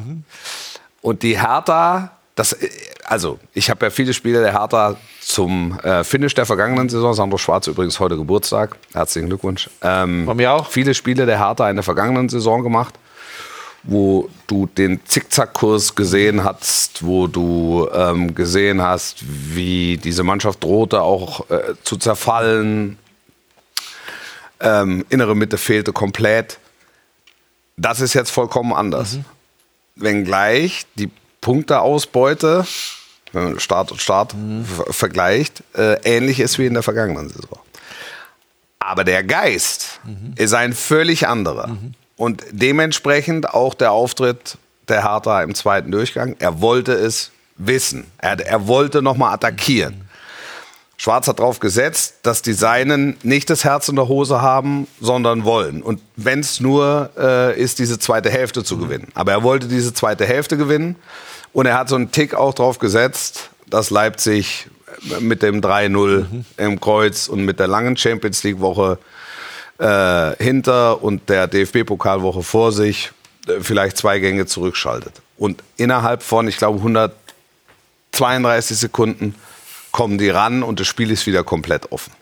[1.05, 2.57] Und die Hertha, das,
[3.05, 7.13] also ich habe ja viele Spiele der Hertha zum äh, Finish der vergangenen Saison.
[7.13, 8.77] Sandro Schwarz übrigens heute Geburtstag.
[8.95, 9.69] Herzlichen Glückwunsch.
[9.83, 10.71] Ähm, Von mir auch.
[10.71, 12.95] Viele Spiele der Hertha in der vergangenen Saison gemacht,
[13.83, 21.03] wo du den Zickzackkurs gesehen hast, wo du ähm, gesehen hast, wie diese Mannschaft drohte
[21.03, 22.97] auch äh, zu zerfallen.
[24.59, 26.59] Ähm, innere Mitte fehlte komplett.
[27.77, 29.19] Das ist jetzt vollkommen anders.
[29.97, 32.67] Wenngleich die Punkteausbeute,
[33.33, 37.59] wenn man Start und Start ver- vergleicht, äh, ähnlich ist wie in der vergangenen Saison.
[38.79, 40.01] Aber der Geist
[40.37, 41.77] ist ein völlig anderer.
[42.17, 46.37] Und dementsprechend auch der Auftritt der Hertha im zweiten Durchgang.
[46.39, 48.05] Er wollte es wissen.
[48.19, 50.04] Er, er wollte nochmal attackieren.
[51.05, 55.45] Schwarz hat darauf gesetzt, dass die Seinen nicht das Herz in der Hose haben, sondern
[55.45, 55.83] wollen.
[55.83, 59.09] Und wenn es nur äh, ist, diese zweite Hälfte zu gewinnen.
[59.13, 60.97] Aber er wollte diese zweite Hälfte gewinnen.
[61.53, 64.67] Und er hat so einen Tick auch darauf gesetzt, dass Leipzig
[65.21, 66.25] mit dem 3-0
[66.57, 68.97] im Kreuz und mit der langen Champions League-Woche
[69.77, 73.13] äh, hinter und der DFB-Pokalwoche vor sich
[73.47, 75.21] äh, vielleicht zwei Gänge zurückschaltet.
[75.37, 79.35] Und innerhalb von, ich glaube, 132 Sekunden
[79.95, 82.13] kommen die ran und das Spiel ist wieder komplett offen.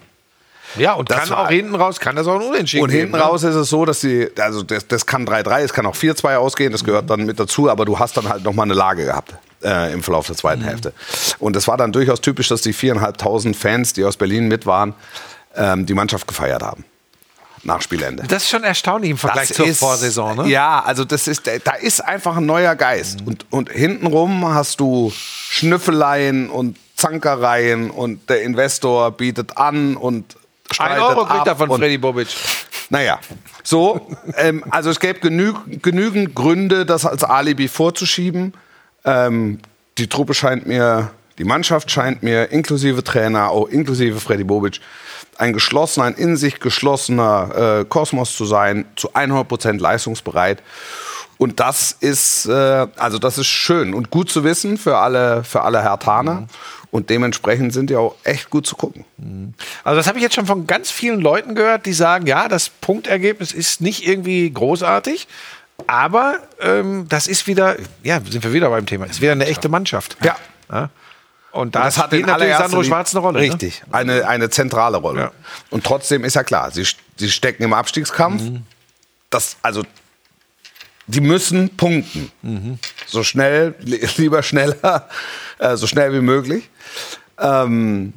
[0.77, 3.19] Ja, und Das kann auch hinten raus, kann das auch ein Unentschieden Und hinten geben,
[3.19, 3.25] ne?
[3.29, 6.37] raus ist es so, dass die, also das, das kann 3-3, es kann auch 4-2
[6.37, 9.35] ausgehen, das gehört dann mit dazu, aber du hast dann halt nochmal eine Lage gehabt
[9.65, 10.93] äh, im Verlauf der zweiten Hälfte.
[11.39, 14.95] Und es war dann durchaus typisch, dass die 4.500 Fans, die aus Berlin mit waren,
[15.57, 16.85] ähm, die Mannschaft gefeiert haben.
[17.65, 18.25] Nach Spielende.
[18.27, 20.49] Das ist schon erstaunlich im Vergleich Das zur ist- Vorsaison, ne?
[20.49, 23.21] Ja, also das ist, da ist einfach ein neuer Geist.
[23.25, 30.37] Und, und hintenrum hast du Schnüffeleien und Zankereien und der Investor bietet an und
[30.79, 32.29] Ein Euro kriegt er von Freddy Bobic.
[32.91, 33.19] naja,
[33.65, 38.55] so, ähm, also es gäbe genü genügend Gründe, das als Alibi vorzuschieben.
[39.05, 39.59] Ähm,
[39.99, 44.81] die Truppe scheint mir, die Mannschaft scheint mir, inklusive Trainer, auch inklusive Freddy Bobic,
[45.39, 50.63] ein geschlossener, ein in sich geschlossener äh, Kosmos zu sein, zu 100% leistungsbereit.
[51.39, 55.63] Und das ist, äh, also das ist schön und gut zu wissen für alle, für
[55.63, 56.47] alle Hertaner.
[56.93, 59.07] Und dementsprechend sind die auch echt gut zu gucken.
[59.83, 62.69] Also das habe ich jetzt schon von ganz vielen Leuten gehört, die sagen, ja, das
[62.69, 65.27] Punktergebnis ist nicht irgendwie großartig,
[65.87, 69.71] aber ähm, das ist wieder, ja, sind wir wieder beim Thema, ist wieder eine echte
[69.71, 70.19] Mannschaft.
[70.23, 70.37] Ja.
[70.71, 70.91] ja.
[71.53, 73.41] Und da das hat in natürlich Sandro Schwarz eine Rolle.
[73.41, 73.47] Ne?
[73.53, 75.21] Richtig, eine, eine zentrale Rolle.
[75.21, 75.33] Ja.
[75.71, 76.87] Und trotzdem ist ja klar, sie,
[77.17, 78.43] sie stecken im Abstiegskampf.
[78.43, 78.63] Mhm.
[79.29, 79.83] Das, also,
[81.07, 82.33] die müssen punkten.
[82.43, 82.79] Mhm.
[83.07, 85.09] So schnell, li- lieber schneller,
[85.59, 86.71] äh, so schnell wie möglich.
[87.39, 88.15] Ähm,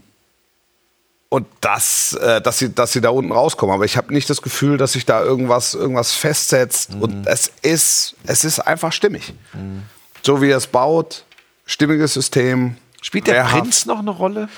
[1.28, 3.76] und das, äh, dass, sie, dass sie da unten rauskommen.
[3.76, 6.94] Aber ich habe nicht das Gefühl, dass sich da irgendwas, irgendwas festsetzt.
[6.96, 7.02] Mhm.
[7.02, 9.34] Und es ist, es ist einfach stimmig.
[10.22, 11.26] So wie er es baut,
[11.66, 12.78] stimmiges System.
[13.06, 13.62] Spielt der wehrhaft.
[13.62, 14.50] Prinz noch eine Rolle?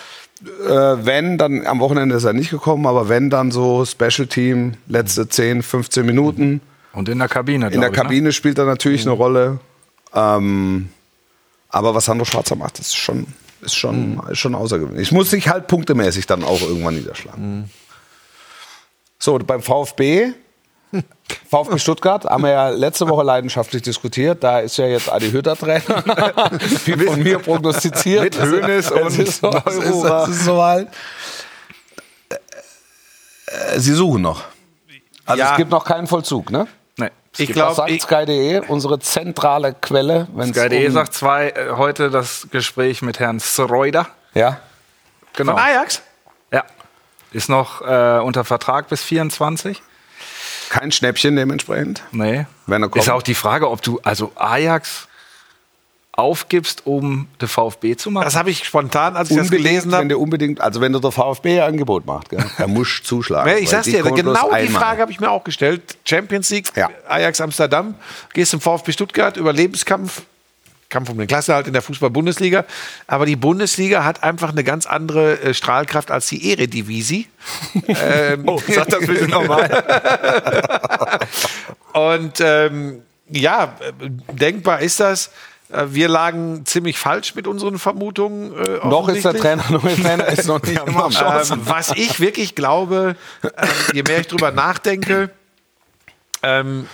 [0.41, 4.75] Äh, wenn, dann am Wochenende ist er nicht gekommen, aber wenn, dann so Special Team,
[4.87, 6.61] letzte 10, 15 Minuten.
[6.93, 8.01] Und in der Kabine, In der ich, ne?
[8.03, 9.59] Kabine spielt er natürlich eine Rolle.
[10.13, 10.87] Ähm,
[11.67, 13.27] aber was Sandro Schwarzer macht, ist schon,
[13.59, 15.09] ist schon, ist schon außergewöhnlich.
[15.09, 17.69] Es muss sich halt punktemäßig dann auch irgendwann niederschlagen.
[19.19, 20.31] So, beim VfB
[21.49, 24.43] VfB Stuttgart haben wir ja letzte Woche leidenschaftlich diskutiert.
[24.43, 25.81] Da ist ja jetzt Adi Hütter Trainer,
[26.85, 28.23] wie von mir prognostiziert.
[28.23, 30.87] Mit Hoeneß und ist, so, ist, ist halt.
[33.47, 34.43] Äh, Sie suchen noch.
[35.25, 35.51] Also Ja.
[35.51, 36.67] es gibt noch keinen Vollzug, ne?
[36.97, 37.09] Nee.
[37.37, 40.27] Ich glaube, Sky.de, unsere zentrale Quelle?
[40.51, 44.07] Sky.de um, sagt zwei, äh, heute das Gespräch mit Herrn Sreuder.
[44.33, 44.59] Ja,
[45.33, 45.51] Genau.
[45.53, 46.01] von Ajax?
[46.51, 46.63] Ja.
[47.31, 49.83] Ist noch äh, unter Vertrag bis 24.
[50.79, 52.03] kein Schnäppchen dementsprechend.
[52.11, 52.45] Nee.
[52.65, 53.03] Wenn er kommt.
[53.03, 55.07] Ist auch die Frage, ob du also Ajax
[56.13, 58.25] aufgibst, um den VfB zu machen.
[58.25, 60.07] Das habe ich spontan, als ich das Unbedingt, gelesen wenn habe.
[60.07, 63.55] der unbedingt, also wenn der der VfB ein Angebot macht, gell, er muss zuschlagen.
[63.61, 64.67] Ich sag's dir, genau die.
[64.67, 65.95] Frage habe ich mir auch gestellt.
[66.05, 66.89] Champions League, Ja.
[67.07, 67.93] Ajax Amsterdam,
[68.33, 70.23] gehst zum VfB Stuttgart, Überlebenskampf,
[70.97, 72.65] Kampf um den Klassenerhalt in der Fußball-Bundesliga.
[73.05, 77.27] Aber die Bundesliga hat einfach eine ganz andere äh, Strahlkraft als die Eredivisie.
[77.87, 79.69] ähm, oh, sag das bitte nochmal.
[81.93, 85.29] Und ähm, ja, äh, denkbar ist das.
[85.71, 88.53] Äh, Wir lagen ziemlich falsch mit unseren Vermutungen.
[88.57, 89.35] Äh, Noch ist der.
[89.35, 91.23] Trainer, noch ist der Trainer ist noch nicht im Amt.
[91.23, 95.29] Ähm, was ich wirklich glaube, ähm, je mehr ich drüber nachdenke,
[96.41, 96.87] ähm,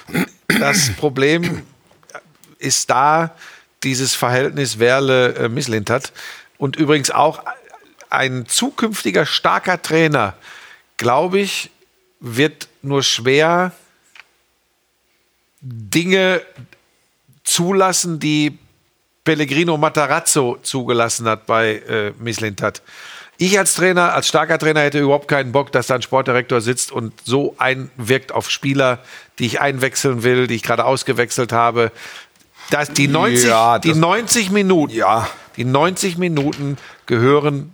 [0.47, 1.61] das Problem
[2.59, 3.31] ist da
[3.83, 6.11] dieses Verhältnis Werle-Misslintat.
[6.57, 7.43] Und übrigens auch
[8.09, 10.35] ein zukünftiger starker Trainer,
[10.97, 11.71] glaube ich,
[12.19, 13.71] wird nur schwer
[15.61, 16.41] Dinge
[17.43, 18.57] zulassen, die
[19.23, 22.81] Pellegrino Matarazzo zugelassen hat bei äh, Mislintat.
[23.37, 26.91] Ich als Trainer, als starker Trainer hätte überhaupt keinen Bock, dass da ein Sportdirektor sitzt
[26.91, 28.99] und so einwirkt auf Spieler,
[29.39, 31.91] die ich einwechseln will, die ich gerade ausgewechselt habe.
[32.69, 35.29] Das, die, 90, Ja, die das- 90 Minuten, Ja.
[35.57, 37.73] die 90 Minuten gehören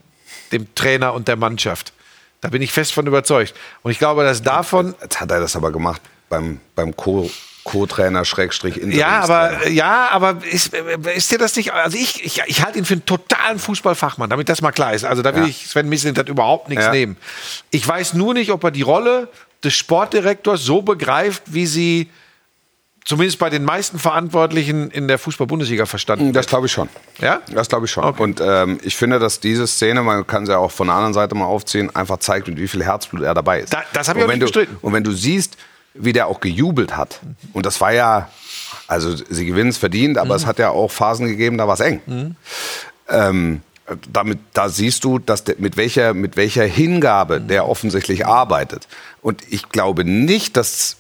[0.52, 1.94] dem Trainer und der Mannschaft.
[2.42, 3.54] Da bin ich fest von überzeugt.
[3.84, 7.30] Und ich glaube, dass davon Jetzt hat er das aber gemacht beim, beim Co-
[7.66, 11.72] Co-Trainer Schrägstrich Ja, aber ja, aber ist, ist dir das nicht?
[11.74, 15.04] Also ich, ich, ich halte ihn für einen totalen Fußballfachmann, damit das mal klar ist.
[15.06, 15.50] Also da will Ja.
[15.50, 16.92] ich Sven Mislintat überhaupt nichts Ja.
[16.92, 17.18] nehmen.
[17.70, 19.28] Ich weiß nur nicht, ob er die Rolle
[19.64, 22.10] des Sportdirektors so begreift, wie sie
[23.06, 26.90] zumindest bei den meisten Verantwortlichen in der Fußball-Bundesliga verstanden Das glaube ich schon.
[27.20, 27.42] Ja?
[27.54, 28.04] Das glaube ich schon.
[28.04, 28.22] Okay.
[28.22, 31.14] Und ähm, ich finde, dass diese Szene, man kann sie ja auch von der anderen
[31.14, 33.74] Seite mal aufziehen, einfach zeigt, mit wie viel Herzblut er dabei ist.
[33.74, 34.78] Da- das habe ich auch nicht du- bestritten.
[34.82, 35.58] Und wenn du siehst,
[35.96, 37.20] wie der auch gejubelt hat,
[37.54, 38.30] und das war ja,
[38.88, 41.80] also sie gewinnen es verdient, aber es hat ja auch Phasen gegeben, da war es
[41.80, 42.36] eng.
[43.10, 43.62] Ähm,
[44.14, 48.88] damit, da siehst du, dass der, mit, welcher, mit welcher Hingabe der offensichtlich arbeitet.
[49.24, 50.98] Und ich glaube nicht, dass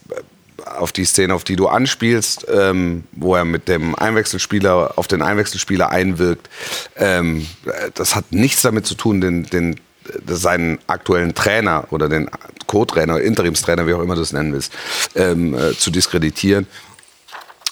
[0.65, 5.21] auf die Szene, auf die du anspielst, ähm, wo er mit dem Einwechselspieler auf den
[5.21, 6.49] Einwechselspieler einwirkt,
[6.95, 9.79] ähm, äh, das hat nichts damit zu tun, den, den,
[10.27, 12.29] seinen aktuellen Trainer oder den
[12.67, 14.73] Co-Trainer, Interimstrainer, wie auch immer du es nennen willst,
[15.15, 16.67] ähm, äh, zu diskreditieren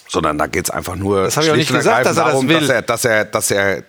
[0.10, 2.24] sondern da geht es einfach nur Das hab ich schlicht nicht und gesagt, dass er
[2.24, 3.84] das darum, dass er, dass er, dass er,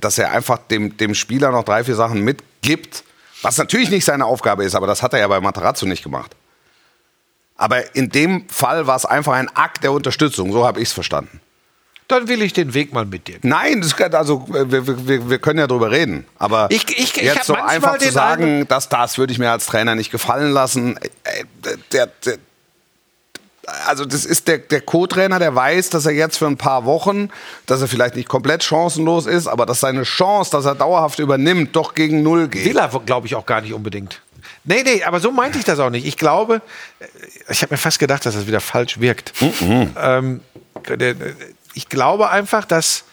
[0.00, 3.04] dass er einfach dem, dem Spieler noch drei, vier Sachen mitgibt,
[3.42, 6.32] was natürlich nicht seine Aufgabe ist, aber das hat er ja bei Matarazzo nicht gemacht.
[7.62, 10.92] Aber in dem Fall war es einfach ein Akt der Unterstützung, so habe ich es
[10.92, 11.40] verstanden.
[12.08, 13.38] Dann will ich den Weg mal mit dir.
[13.42, 16.26] Nein, das also wir, wir, wir können ja drüber reden.
[16.38, 19.66] Aber Ich- ich- ich jetzt so einfach zu sagen, dass das würde ich mir als
[19.66, 20.96] Trainer nicht gefallen lassen.
[20.96, 21.44] äh,
[21.92, 22.38] Der, der,
[23.86, 27.30] also das ist der, der Co-Trainer, der weiß, dass er jetzt für ein paar Wochen,
[27.66, 31.76] dass er vielleicht nicht komplett chancenlos ist, aber dass seine Chance, dass er dauerhaft übernimmt,
[31.76, 32.64] doch gegen Null geht.
[32.64, 34.20] Will er, glaube ich, auch gar nicht unbedingt.
[34.64, 36.06] Nee, nee, aber so meinte ich das auch nicht.
[36.06, 36.62] Ich glaube,
[37.00, 37.04] äh,
[37.48, 39.32] ich habe mir fast gedacht, dass das wieder falsch wirkt.
[39.60, 40.40] Ähm,
[40.88, 41.16] der-
[41.74, 43.04] ich glaube einfach, dass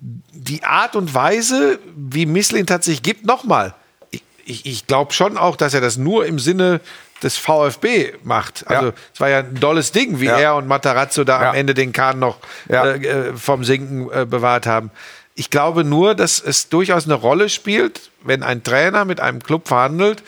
[0.00, 3.74] die Art und Weise, wie Misslintat sich gibt, nochmal,
[4.10, 6.80] ich, ich, ich glaube schon auch, dass er das nur im Sinne
[7.22, 8.66] des VfB macht.
[8.66, 8.92] Also Ja.
[9.14, 10.38] es war ja ein dolles Ding, wie Ja.
[10.38, 11.50] er und Matarazzo da Ja.
[11.50, 14.90] am Ende den Kahn noch äh, äh, vom Sinken äh, bewahrt haben.
[15.36, 19.68] Ich glaube nur, dass es durchaus eine Rolle spielt, wenn ein Trainer mit einem Club
[19.68, 20.22] verhandelt,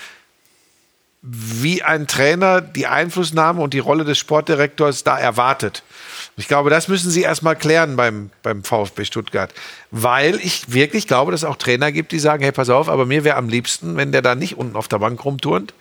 [1.29, 5.83] wie ein Trainer die Einflussnahme und die Rolle des Sportdirektors da erwartet.
[6.37, 9.53] Ich glaube, das müssen sie erstmal klären beim, beim VfB Stuttgart.
[9.91, 13.07] Weil ich wirklich glaube, dass es auch Trainer gibt, die sagen, hey, pass auf, aber
[13.07, 15.75] mir wäre am liebsten, wenn der da nicht unten auf der Bank rumturnt,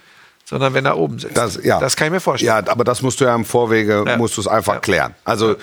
[0.46, 1.38] sondern wenn er oben sitzt.
[1.38, 1.80] Das, ja.
[1.80, 2.66] das kann ich mir vorstellen.
[2.66, 4.18] Ja, aber das musst du ja im Vorwege, Ja.
[4.18, 4.80] musst du es einfach Ja.
[4.80, 5.16] klären.
[5.26, 5.58] Also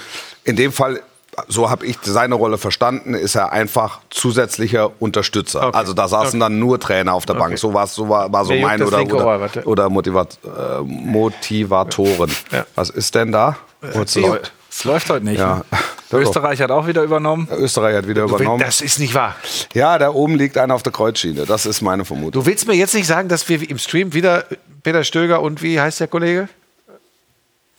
[0.44, 1.00] in dem Fall,
[1.48, 5.68] so habe ich seine Rolle verstanden, ist er einfach zusätzlicher Unterstützer.
[5.68, 5.76] Okay.
[5.78, 7.52] Also da saßen dann nur Trainer auf der Bank.
[7.52, 7.56] Okay.
[7.56, 12.30] So, war's, so war, war so juckt mein oder, oder, oder Motivat, äh, Motivatoren.
[12.50, 12.66] Ja.
[12.74, 13.56] Was ist denn da?
[13.80, 14.38] Es läu-
[14.70, 15.38] Es läuft heute nicht.
[15.38, 15.62] Ja.
[16.10, 16.18] ne?
[16.20, 17.48] Österreich hat auch wieder übernommen.
[17.50, 18.58] Österreich hat wieder übernommen.
[18.60, 19.34] Das ist nicht wahr.
[19.72, 21.46] Ja, da oben liegt einer auf der Kreuzschiene.
[21.46, 22.42] Das ist meine Vermutung.
[22.42, 24.44] Du willst mir jetzt nicht sagen, dass wir im Stream wieder
[24.82, 26.48] Peter Stöger und wie heißt der Kollege?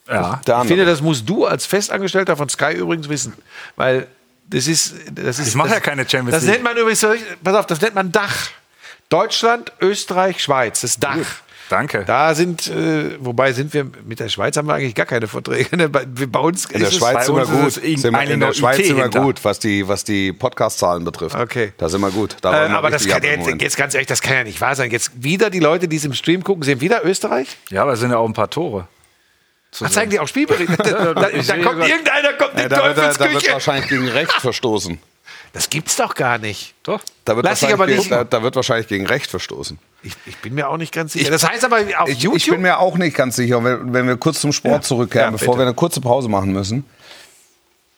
[0.08, 0.42] Ja.
[0.46, 3.34] Der Ich finde, das musst du als Festangestellter von Sky übrigens wissen.
[3.76, 4.08] Weil
[4.50, 4.94] das ist.
[5.12, 6.54] Das ist Ich mache das, ja keine Champions Das League.
[6.54, 7.06] nennt man übrigens,
[7.44, 8.50] pass auf, das nennt man Dach.
[9.10, 11.18] Deutschland, Österreich, Schweiz, das Dach.
[11.70, 12.04] Danke.
[12.06, 15.76] Da sind, äh, wobei sind wir, mit der Schweiz haben wir eigentlich gar keine Verträge.
[15.78, 15.88] ne?
[15.89, 17.68] Bei, bei uns In der ist Schweiz bei sind wir gut.
[17.68, 21.04] es irgend- Sind in der Schweiz IT sind wir gut, was die, was die Podcast-Zahlen
[21.06, 21.36] betrifft.
[21.36, 21.72] Okay.
[21.78, 22.36] Da sind wir gut.
[22.42, 22.68] Da es.
[22.68, 24.92] Äh, wir aber das kann jetzt, jetzt ganz ehrlich, das kann ja nicht wahr sein.
[24.92, 27.58] Jetzt wieder die Leute, die es im Stream gucken, sehen wieder Österreich?
[27.70, 28.88] Ja, aber es sind ja auch ein paar Tore.
[29.81, 30.75] Ach, zeigen die auch Spielberichte?
[30.77, 33.53] da, da, Ich da kommt irgendeiner, kommt Ja, in da, wird, da, da wird Teufelsküche.
[33.53, 34.99] wahrscheinlich gegen Recht verstoßen.
[35.53, 36.73] Das gibt's doch gar nicht.
[36.83, 36.99] Doch.
[37.25, 39.77] Da wird, Lass dich wahrscheinlich aber gegen, nicht- da, da wird wahrscheinlich gegen Recht verstoßen.
[40.01, 41.29] Ich, ich bin mir auch nicht ganz sicher.
[41.31, 42.38] das heißt aber auf Ich, YouTube.
[42.38, 44.81] ich bin mir auch nicht ganz sicher, wenn, wenn wir kurz zum Sport Ja.
[44.81, 45.59] zurückkehren, Ja, bevor bitte.
[45.59, 46.86] wir eine kurze Pause machen müssen.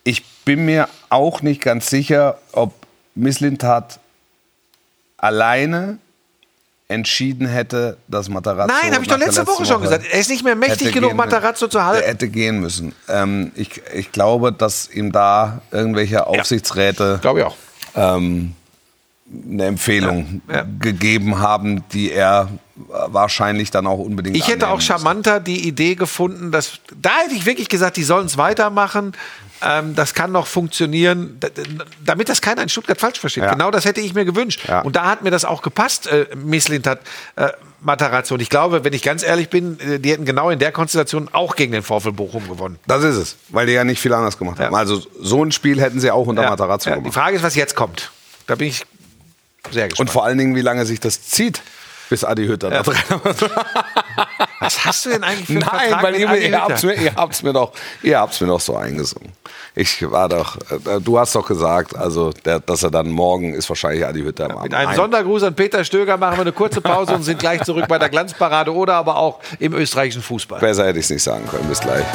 [0.03, 2.73] Ich bin mir auch nicht ganz sicher, ob
[3.15, 3.99] Misslintat
[5.17, 5.97] alleine
[6.87, 8.73] entschieden hätte, dass Matarazzo.
[8.81, 10.05] Nein, habe ich doch letzte Woche schon gesagt.
[10.11, 12.05] Er ist nicht mehr mächtig genug, gehen- Matarazzo zu Er halten.
[12.07, 12.93] hätte gehen müssen.
[13.09, 17.55] Ähm, ich, ich glaube, dass ihm da irgendwelche Aufsichtsräte Glaube ich auch.
[17.95, 18.53] ähm,
[19.31, 20.65] eine Empfehlung Ja, ja.
[20.79, 26.51] gegeben haben, die er wahrscheinlich dann auch unbedingt Ich hätte auch charmanter die Idee gefunden,
[26.51, 29.13] dass da hätte ich wirklich gesagt, die sollen es weitermachen.
[29.63, 31.39] Ähm, das kann noch funktionieren,
[32.03, 33.43] damit das keiner in Stuttgart falsch versteht.
[33.45, 33.53] Ja.
[33.53, 34.67] Genau das hätte ich mir gewünscht.
[34.83, 36.99] Und da hat mir das auch gepasst, äh, Misslint hat
[37.37, 37.47] äh,
[37.81, 38.35] Matarazzo.
[38.35, 41.29] Und ich glaube, wenn ich ganz ehrlich bin, äh, die hätten genau in der Konstellation
[41.31, 42.77] auch gegen den VfL Bochum gewonnen.
[42.85, 44.75] Das ist es, weil die ja nicht viel anders gemacht haben.
[44.75, 46.43] Also so ein Spiel hätten sie auch unter.
[46.49, 47.15] Matarazzo Ja, die gemacht.
[47.15, 48.11] Frage ist, was jetzt kommt.
[48.47, 48.83] Da bin ich
[49.71, 50.09] sehr gespannt.
[50.09, 51.61] Und vor allen Dingen, wie lange sich das zieht,
[52.09, 52.95] bis Adi Hütter da drin
[54.59, 56.95] was hast du denn eigentlich für einen Nein, Vertrag weil ihr, ihr habt's Hütter?
[56.95, 57.71] mir, ihr habt's mir doch,
[58.03, 59.31] ihr habt's mir doch so eingesungen.
[59.73, 63.67] Ich war doch, äh, du hast doch gesagt, also, der, dass er dann morgen ist
[63.69, 66.79] wahrscheinlich Adi Hütter am Mit einem Ein- Sondergruß an Peter Stöger machen wir eine kurze
[66.79, 70.59] Pause und sind gleich zurück bei der Glanzparade oder aber auch im österreichischen Fußball.
[70.59, 71.67] Besser hätte ich es nicht sagen können.
[71.67, 72.05] Bis gleich.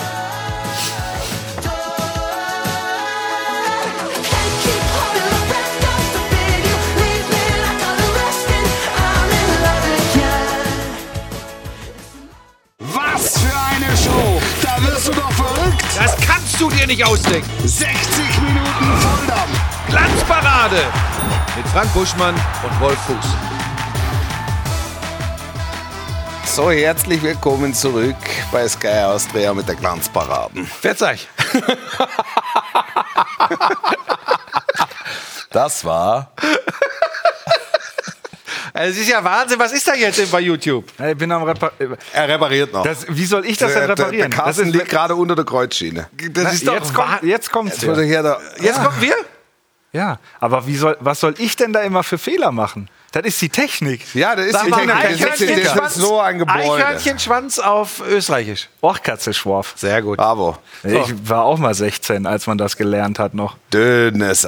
[16.90, 17.48] Nicht ausdenken.
[17.68, 17.86] 60
[18.40, 19.60] Minuten Volldampf!
[19.86, 20.82] Glanzparade
[21.56, 23.16] mit Frank Buschmann und Wolf Fuß.
[26.46, 28.16] So, herzlich willkommen zurück
[28.50, 30.66] bei Sky Austria mit der Glanzparaden.
[30.66, 31.18] Verzeih.
[35.52, 36.32] Das war
[38.80, 39.58] Also, es ist ja Wahnsinn.
[39.58, 40.86] Was ist da jetzt bei YouTube?
[41.10, 41.70] Ich bin am Repar
[42.14, 42.82] Er repariert noch.
[42.82, 44.30] das, Wie soll ich das denn der, der, der reparieren?
[44.30, 46.08] Carsten das liegt gerade unter der Kreuzschiene.
[46.32, 47.82] Das ist doch jetzt, kommt, jetzt kommt's.
[47.82, 48.38] Jetzt er Ja.
[48.58, 49.16] Jetzt kommen wir.
[49.92, 52.88] ja, aber wie soll, was soll ich denn da immer für Fehler machen?
[53.12, 54.14] Das ist die Technik.
[54.14, 54.96] ja, der ist Sag die mal, Technik.
[54.96, 56.58] Eichhörnchenschwanz, sitzt so ein Gebäude.
[56.60, 58.70] Eichhörnchenschwanz auf Österreichisch.
[58.80, 59.74] Orchkatzelschworf.
[59.76, 60.16] Sehr gut.
[60.16, 60.56] Bravo.
[60.84, 63.58] Ich war auch mal 16, als man das gelernt hat noch.
[63.74, 64.46] Dünnes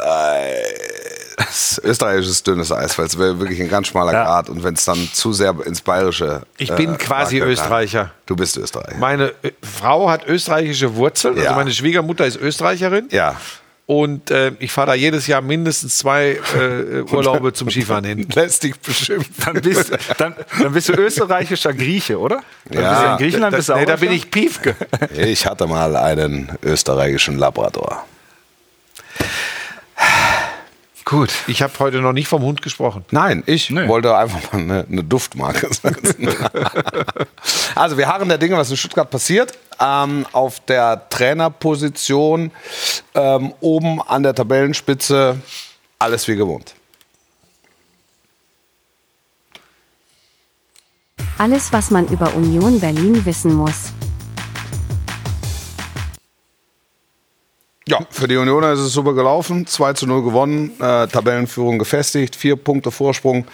[1.36, 1.80] Eis.
[1.84, 4.24] Österreichisches dünnes Eis, weil es wäre wirklich ein ganz schmaler Ja.
[4.24, 4.48] Grad.
[4.48, 6.42] Und wenn es dann zu sehr ins Bayerische.
[6.58, 7.48] Ich bin quasi kann.
[7.48, 8.10] Österreicher.
[8.26, 8.98] Du bist Österreicher.
[8.98, 11.34] Meine äh, Frau hat österreichische Wurzeln.
[11.34, 11.54] Also Ja.
[11.56, 13.08] meine Schwiegermutter ist Österreicherin.
[13.10, 13.36] ja.
[13.84, 18.26] Und äh, ich fahre da jedes Jahr mindestens zwei äh, Urlaube zum Skifahren hin.
[18.34, 19.34] Lässt dich beschimpfen.
[19.44, 22.40] Dann bist, dann, dann bist du österreichischer Grieche, oder?
[22.70, 22.90] Dann Ja.
[22.90, 24.76] bist du in Griechenland bist du auch nee, da bin ich Piefke.
[25.16, 28.06] Ich hatte mal einen österreichischen Labrador.
[31.12, 31.30] Gut.
[31.46, 33.04] Ich habe heute noch nicht vom Hund gesprochen.
[33.10, 33.86] Nein, ich Nee.
[33.86, 36.26] wollte einfach mal eine, eine Duftmarke setzen.
[37.74, 39.52] also, wir harren der Dinge, was in Stuttgart passiert.
[39.78, 42.50] Ähm, auf der Trainerposition
[43.14, 45.36] ähm, oben an der Tabellenspitze
[45.98, 46.74] alles wie gewohnt.
[51.36, 53.92] Alles, was man über Union Berlin wissen muss.
[57.92, 59.66] Ja, für die Unioner ist es super gelaufen.
[59.66, 63.44] 2 zu 0 gewonnen, äh, Tabellenführung gefestigt, vier Punkte Vorsprung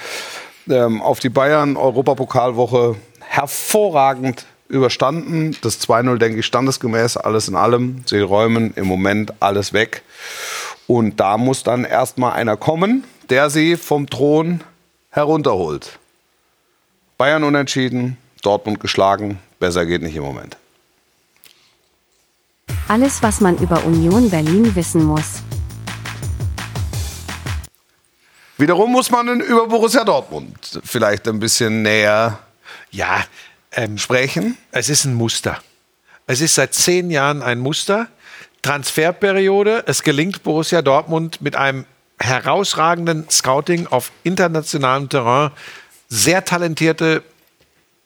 [0.70, 1.76] ähm, auf die Bayern.
[1.76, 5.56] Europapokalwoche hervorragend überstanden.
[5.62, 8.04] Das 2-0, denke ich, standesgemäß, alles in allem.
[8.06, 10.02] Sie räumen im Moment alles weg.
[10.86, 14.62] Und da muss dann erstmal einer kommen, der sie vom Thron
[15.10, 15.98] herunterholt.
[17.16, 19.40] Bayern unentschieden, Dortmund geschlagen.
[19.58, 20.56] Besser geht nicht im Moment.
[22.88, 25.42] Alles, was man über Union Berlin wissen muss.
[28.56, 32.38] Wiederum muss man über Borussia Dortmund vielleicht ein bisschen näher
[32.90, 33.24] Ja,
[33.72, 34.56] ähm, sprechen.
[34.72, 35.58] es ist ein Muster.
[36.26, 38.08] Es ist seit zehn Jahren ein Muster.
[38.62, 39.84] Transferperiode.
[39.86, 41.84] Es gelingt Borussia Dortmund mit einem
[42.18, 45.50] herausragenden Scouting auf internationalem Terrain
[46.08, 47.22] sehr talentierte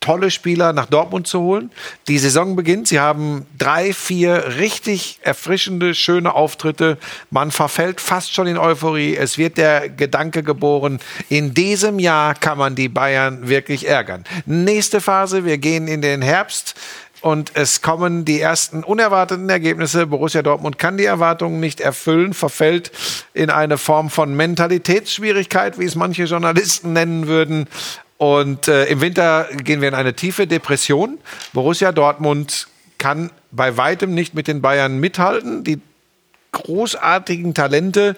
[0.03, 1.71] tolle Spieler nach Dortmund zu holen.
[2.09, 2.89] Die Saison beginnt.
[2.89, 6.97] Sie haben drei, vier richtig erfrischende, schöne Auftritte.
[7.31, 9.15] Man verfällt fast schon in Euphorie.
[9.15, 10.99] Es wird der Gedanke geboren,
[11.29, 14.25] in diesem Jahr kann man die Bayern wirklich ärgern.
[14.45, 16.75] Nächste Phase, wir gehen in den Herbst.
[17.23, 20.07] Und es kommen die ersten unerwarteten Ergebnisse.
[20.07, 22.91] Borussia Dortmund kann die Erwartungen nicht erfüllen, verfällt
[23.33, 27.69] in eine Form von Mentalitätsschwierigkeit, wie es manche Journalisten nennen würden.
[28.17, 31.17] Und äh, im Winter gehen wir in eine tiefe Depression.
[31.51, 35.63] Borussia Dortmund kann bei weitem nicht mit den Bayern mithalten.
[35.63, 35.81] Die
[36.51, 38.15] großartigen Talente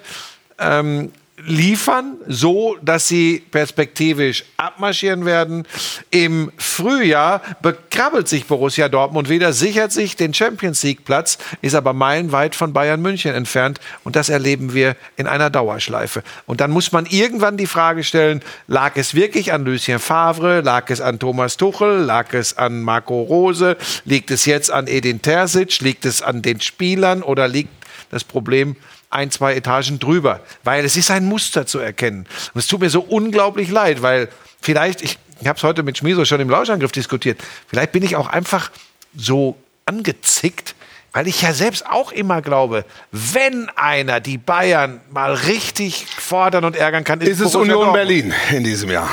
[0.59, 5.67] ähm, liefern, so dass sie perspektivisch abmarschieren werden.
[6.09, 11.91] Im Frühjahr bekrabbelt sich Borussia Dortmund wieder, sichert sich den Champions League Platz, ist aber
[11.93, 16.23] meilenweit von Bayern München entfernt und das erleben wir in einer Dauerschleife.
[16.45, 20.89] Und dann muss man irgendwann die Frage stellen, lag es wirklich an Lucien Favre, lag
[20.89, 23.75] es an Thomas Tuchel, lag es an Marco Rose,
[24.05, 27.69] liegt es jetzt an Edin Terzic, liegt es an den Spielern oder liegt
[28.09, 28.77] das Problem
[29.09, 32.27] ein, zwei Etagen drüber, weil es ist ein Muster zu erkennen.
[32.53, 34.29] Und es tut mir so unglaublich leid, weil
[34.61, 38.15] vielleicht, ich, ich habe es heute mit Schmieso schon im Lauschangriff diskutiert, vielleicht bin ich
[38.15, 38.71] auch einfach
[39.15, 40.75] so angezickt,
[41.13, 46.75] weil ich ja selbst auch immer glaube, wenn einer die Bayern mal richtig fordern und
[46.75, 47.93] ärgern kann, Ist es Borussia Union.
[47.93, 49.09] Berlin in diesem Jahr?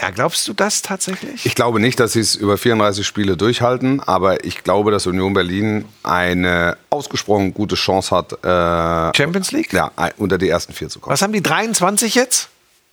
[0.00, 1.46] Ja, glaubst du das tatsächlich?
[1.46, 5.32] Ich glaube nicht, dass sie es über 34 Spiele durchhalten, aber ich glaube, dass Union
[5.32, 9.72] Berlin eine ausgesprochen gute Chance hat, äh, Champions League?
[9.72, 11.12] ja, unter die ersten vier zu kommen.
[11.12, 12.50] Was haben die 23 jetzt?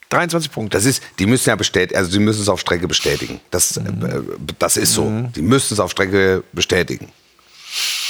[0.10, 0.78] 23 Punkte.
[0.78, 3.40] Das ist, die müssen ja bestätigen, also die müssen es auf Strecke bestätigen.
[3.52, 3.82] Das, äh,
[4.60, 5.12] das ist so.
[5.36, 7.12] Die müssen es auf Strecke bestätigen.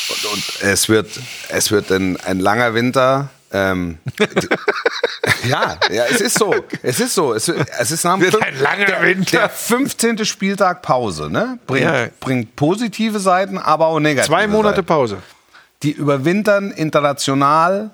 [0.09, 1.07] Und, und es wird,
[1.49, 3.29] es wird ein, ein langer Winter.
[3.53, 3.99] Ähm,
[5.47, 6.53] ja, ja, es ist so.
[6.81, 7.33] Es ist so.
[7.33, 9.37] Es, es ist nach dem Wird fünf- ein langer der, Winter.
[9.37, 10.25] Der 15.
[10.25, 11.59] Spieltag Pause, ne?
[11.67, 12.07] Bringt, Ja.
[12.19, 14.87] bringt positive Seiten, aber auch negative Zwei Monate Seiten.
[14.87, 15.17] Pause.
[15.83, 17.91] Die überwintern international.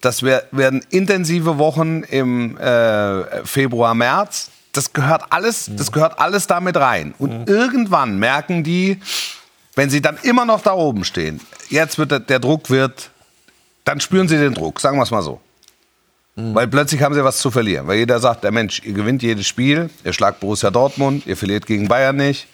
[0.00, 4.50] Das wer- werden intensive Wochen im äh, Februar, März.
[4.72, 7.14] Das gehört alles, das gehört alles damit rein.
[7.18, 9.00] Und irgendwann merken die,
[9.76, 11.40] wenn sie dann immer noch da oben stehen,
[11.70, 13.10] jetzt wird der, der Druck wird,
[13.88, 15.40] dann spüren sie den Druck, sagen wir es mal so.
[16.40, 17.88] Weil plötzlich haben sie was zu verlieren.
[17.88, 21.66] Weil jeder sagt, der Mensch, ihr gewinnt jedes Spiel, ihr schlagt Borussia Dortmund, ihr verliert
[21.66, 22.46] gegen Bayern nicht,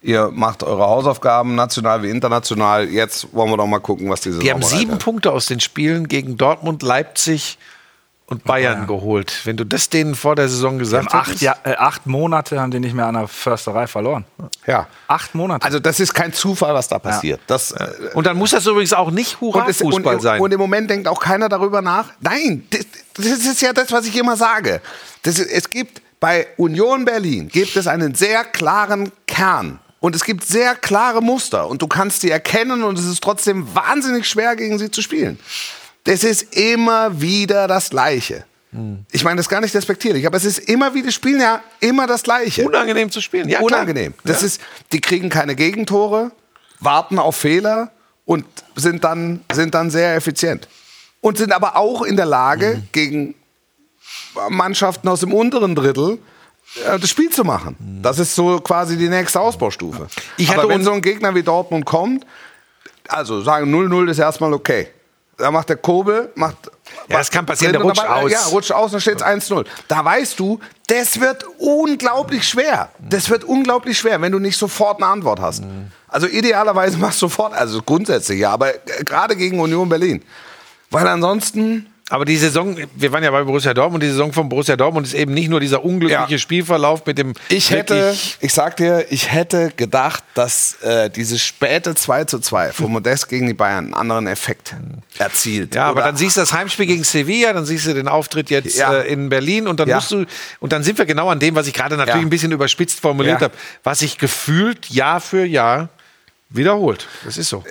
[0.00, 2.88] ihr macht eure Hausaufgaben, national wie international.
[2.88, 5.04] Jetzt wollen wir doch mal gucken, was diese Die haben Saison sieben bereitet.
[5.04, 7.58] Punkte aus den Spielen gegen Dortmund, Leipzig
[8.32, 9.40] und Bayern geholt.
[9.44, 11.42] Wenn du das denen vor der Saison gesagt acht, hättest.
[11.42, 14.24] ja, äh, acht Monate haben die nicht mehr an der Försterei verloren.
[14.66, 14.86] Ja.
[15.06, 15.64] Acht Monate.
[15.64, 17.40] Also das ist kein Zufall, was da passiert.
[17.46, 20.40] Das, äh, Und dann muss das übrigens auch nicht Hurra-Fußball sein.
[20.40, 22.06] und im Moment denkt auch keiner darüber nach.
[22.20, 24.80] Nein, das, das ist ja das, was ich immer sage.
[25.22, 29.78] Das, es gibt bei Union Berlin gibt es einen sehr klaren Kern.
[29.98, 31.68] Und es gibt sehr klare Muster.
[31.68, 35.38] Und du kannst die erkennen und es ist trotzdem wahnsinnig schwer, gegen sie zu spielen.
[36.04, 38.44] Das ist immer wieder das Gleiche.
[39.12, 41.60] Ich meine, das ist gar nicht despektierlich, aber es ist immer wieder, die spielen ja
[41.80, 42.64] immer das Gleiche.
[42.66, 43.46] Unangenehm zu spielen.
[43.50, 43.66] Ja, klar.
[43.82, 44.14] Unangenehm.
[44.24, 46.32] Das ist, die kriegen keine Gegentore,
[46.80, 47.92] warten auf Fehler
[48.24, 50.68] und sind dann, sind dann sehr effizient.
[51.20, 52.88] Und sind aber auch in der Lage, Mhm.
[52.92, 53.34] gegen
[54.48, 56.18] Mannschaften aus dem unteren Drittel
[56.86, 57.76] äh, das Spiel zu machen.
[58.02, 60.06] Das ist so quasi die nächste Ausbaustufe.
[60.38, 62.24] Ich aber wenn so ein Gegner wie Dortmund kommt,
[63.08, 64.88] also sagen 0-0 ist erstmal okay.
[65.42, 66.70] Da macht der Kobel, macht.
[67.08, 68.30] Ja, das kann passieren, der rutscht aus.
[68.30, 69.66] Ja, rutscht aus, dann steht es 1-0.
[69.88, 72.90] Da weißt du, das wird unglaublich schwer.
[73.00, 75.64] Das wird unglaublich schwer, wenn du nicht sofort eine Antwort hast.
[76.06, 80.22] Also idealerweise machst du sofort, also grundsätzlich ja, aber äh, gerade gegen Union Berlin.
[80.90, 81.91] Weil ansonsten.
[82.12, 85.14] Aber die Saison, wir waren ja bei Borussia Dortmund, die Saison von Borussia Dortmund ist
[85.14, 86.38] eben nicht nur dieser unglückliche Ja.
[86.38, 91.94] Spielverlauf mit dem Ich hätte, ich sag dir, ich hätte gedacht, dass äh, dieses späte
[91.94, 94.74] 2 zu 2 von Modest gegen die Bayern einen anderen Effekt
[95.16, 95.74] erzielt.
[95.74, 98.50] Ja, aber Oder- dann siehst du das Heimspiel gegen Sevilla, dann siehst du den Auftritt
[98.50, 98.92] jetzt Ja.
[98.92, 99.94] äh, in Berlin und dann Ja.
[99.96, 100.26] musst du
[100.60, 103.40] und dann sind wir genau an dem, was ich gerade natürlich ein bisschen überspitzt formuliert
[103.40, 103.54] habe,
[103.84, 105.88] was sich gefühlt Jahr für Jahr
[106.50, 107.08] wiederholt.
[107.24, 107.64] Das ist so.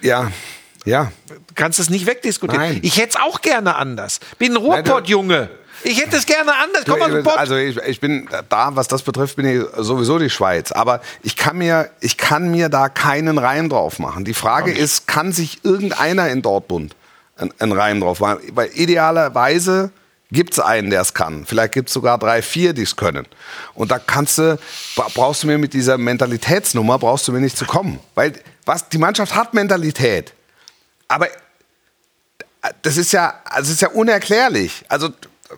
[0.00, 0.32] ja,
[0.84, 1.12] ja.
[1.28, 2.62] Du kannst es nicht wegdiskutieren.
[2.74, 2.80] Nein.
[2.82, 4.20] Ich hätte es auch gerne anders.
[4.38, 5.48] Bin ein Ruhrpott-Junge.
[5.82, 6.82] Ich hätte es gerne anders.
[6.86, 7.38] Komm mal, Pott.
[7.38, 10.72] Also ich, ich bin da, was das betrifft, bin ich sowieso die Schweiz.
[10.72, 14.26] Aber ich kann mir, ich kann mir da keinen Reim drauf machen.
[14.26, 16.94] Die Frage ist, kann sich irgendeiner in Dortmund
[17.36, 18.40] einen, einen Reim drauf machen?
[18.52, 19.90] Weil idealerweise
[20.32, 21.44] gibt es einen, der es kann.
[21.46, 23.26] Vielleicht gibt es sogar drei, vier, die es können.
[23.74, 24.58] Und da kannst du,
[24.96, 27.98] bra- brauchst du mir mit dieser Mentalitätsnummer, brauchst du mir nicht zu kommen.
[28.14, 28.34] Weil
[28.66, 30.34] was, die Mannschaft hat Mentalität.
[31.10, 31.26] Aber
[32.82, 34.84] das ist ja, es ist ja unerklärlich.
[34.88, 35.08] Also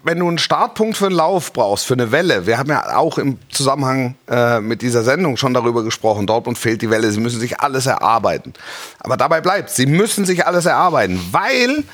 [0.03, 3.18] wenn du einen Startpunkt für einen Lauf brauchst, für eine Welle, wir haben ja auch
[3.18, 7.38] im Zusammenhang äh, mit dieser Sendung schon darüber gesprochen, Dortmund fehlt die Welle, sie müssen
[7.38, 8.55] sich alles erarbeiten.
[9.00, 11.84] Aber dabei bleibt, sie müssen sich alles erarbeiten, weil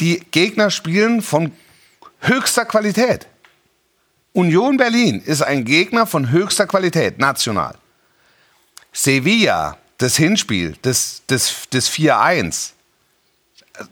[0.00, 1.52] die Gegner spielen von
[2.20, 3.26] höchster Qualität.
[4.34, 7.76] Union Berlin ist ein Gegner von höchster Qualität, national.
[8.92, 12.70] Sevilla, das Hinspiel, das, das, das 4-1,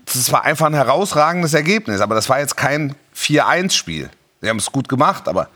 [0.07, 4.11] das war einfach ein herausragendes Ergebnis, aber das war jetzt kein 4-1-Spiel.
[4.41, 5.49] Sie haben es gut gemacht, aber.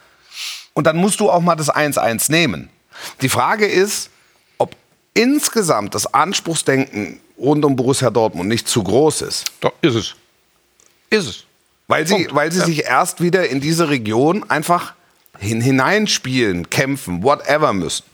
[0.75, 2.69] Und dann musst du auch mal das 1-1 nehmen.
[3.23, 4.11] Die Frage ist,
[4.59, 4.77] ob
[5.15, 9.53] insgesamt das Anspruchsdenken rund um Borussia Dortmund nicht zu groß ist.
[9.61, 10.15] Doch, ist es.
[11.09, 11.45] Ist es.
[11.89, 14.95] Weil sie, weil sie sich erst wieder in diese Region einfach
[15.39, 18.05] hin, hineinspielen, kämpfen, whatever müssen.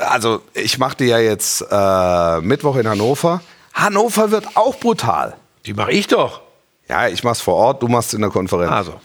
[0.00, 3.42] Also ich machte ja jetzt äh, Mittwoch in Hannover.
[3.74, 5.36] Hannover wird auch brutal.
[5.66, 6.40] Die mache ich doch.
[6.88, 8.72] Ja, ich mach's vor Ort, du machst in der Konferenz.
[8.72, 9.00] Also.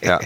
[0.00, 0.20] Ja.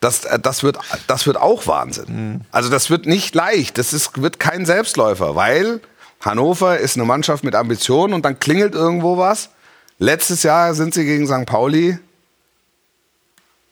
[0.00, 2.44] Das, äh, das, wird, das wird auch Wahnsinn.
[2.50, 3.78] Also das wird nicht leicht.
[3.78, 5.80] Das ist, wird kein Selbstläufer, weil
[6.20, 9.50] Hannover ist eine Mannschaft mit Ambitionen und dann klingelt irgendwo was.
[9.98, 11.46] Letztes Jahr sind sie gegen St.
[11.46, 11.98] Pauli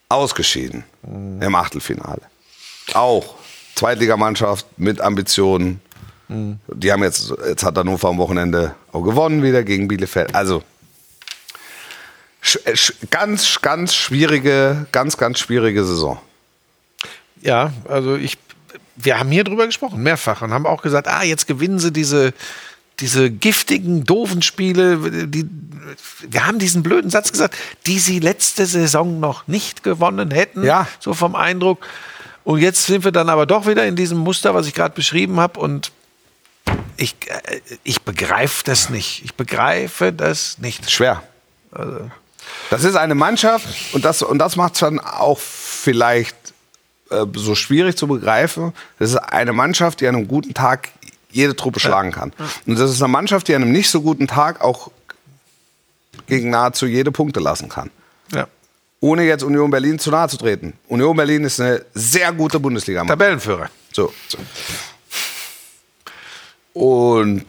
[0.09, 2.23] ausgeschieden im Achtelfinale.
[2.95, 3.35] Auch
[3.81, 5.81] Zweitligamannschaft mit Ambitionen.
[6.29, 10.35] Die haben jetzt, jetzt hat Hannover am Wochenende auch gewonnen wieder gegen Bielefeld.
[10.35, 10.63] Also
[13.11, 16.19] ganz, ganz schwierige, ganz, ganz schwierige Saison.
[17.41, 18.37] Ja, also ich,
[18.97, 22.35] wir haben hier drüber gesprochen, mehrfach, und haben auch gesagt, ah, jetzt gewinnen sie diese,
[23.01, 25.27] diese giftigen, doofen Spiele.
[25.27, 25.49] Die,
[26.29, 27.57] wir haben diesen blöden Satz gesagt,
[27.87, 30.65] die sie letzte Saison noch nicht gewonnen hätten.
[30.65, 30.87] Ja.
[31.01, 31.87] So vom Eindruck.
[32.51, 35.39] Und jetzt sind wir dann aber doch wieder in diesem Muster, was ich gerade beschrieben
[35.39, 35.61] habe.
[35.61, 35.93] Und
[36.97, 39.23] ich, äh, ich begreife das nicht.
[39.25, 40.91] Ich begreife das nicht.
[40.91, 41.23] Schwer.
[42.69, 46.35] Das ist eine Mannschaft und das, und das macht es dann auch vielleicht
[47.11, 48.73] äh, so schwierig zu begreifen.
[48.99, 50.89] Das ist eine Mannschaft, die an einem guten Tag
[51.31, 52.33] jede Truppe schlagen kann.
[52.67, 54.91] Und das ist eine Mannschaft, die an einem nicht so guten Tag auch
[56.27, 57.93] gegen nahezu jede Punkte lassen kann.
[58.33, 58.49] Ja.
[59.01, 60.75] Ohne jetzt Union Berlin zu nahe zu treten.
[60.89, 63.19] Union Berlin ist eine sehr gute Bundesliga-Mannschaft.
[63.19, 63.71] Tabellenführer.
[63.93, 64.13] So.
[66.75, 67.47] Und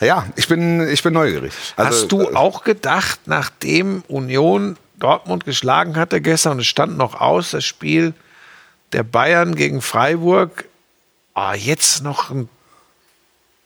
[0.00, 1.52] ja, ich bin, ich bin neugierig.
[1.76, 6.96] Also, Hast du äh, auch gedacht, nachdem Union Dortmund geschlagen hatte gestern und es stand
[6.96, 8.14] noch aus, das Spiel
[8.92, 10.64] der Bayern gegen Freiburg,
[11.34, 12.48] ah, jetzt noch ein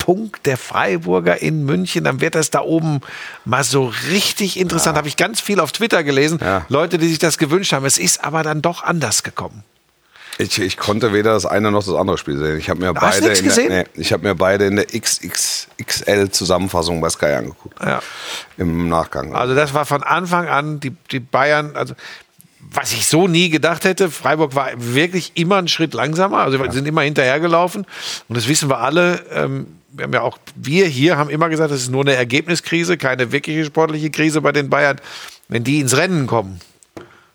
[0.06, 3.00] Punkt der Freiburger in München, dann wird das da oben
[3.44, 4.96] mal so richtig interessant.
[4.96, 6.38] Habe ich ganz viel auf Twitter gelesen.
[6.40, 6.64] Ja.
[6.68, 7.84] Leute, die sich das gewünscht haben.
[7.84, 9.64] Es ist aber dann doch anders gekommen.
[10.38, 12.56] Ich, ich konnte weder das eine noch das andere Spiel sehen.
[12.56, 13.68] Ich habe mir, Hast du beide in der- gesehen?
[13.68, 17.76] nee, ich hab mir beide in der XXXL-Zusammenfassung bei Sky angeguckt.
[17.84, 18.00] Ja.
[18.58, 19.34] Im Nachgang.
[19.34, 21.94] Also das war von Anfang an die, die Bayern, also
[22.60, 26.70] was ich so nie gedacht hätte, Freiburg war wirklich immer einen Schritt langsamer, also wir
[26.72, 27.86] sind immer hinterhergelaufen
[28.28, 29.24] und das wissen wir alle.
[29.32, 29.66] Ähm,
[29.96, 33.32] wir haben ja auch, wir hier haben immer gesagt, das ist nur eine Ergebniskrise, keine
[33.32, 35.00] wirkliche sportliche Krise bei den Bayern.
[35.48, 36.60] Wenn die ins Rennen kommen,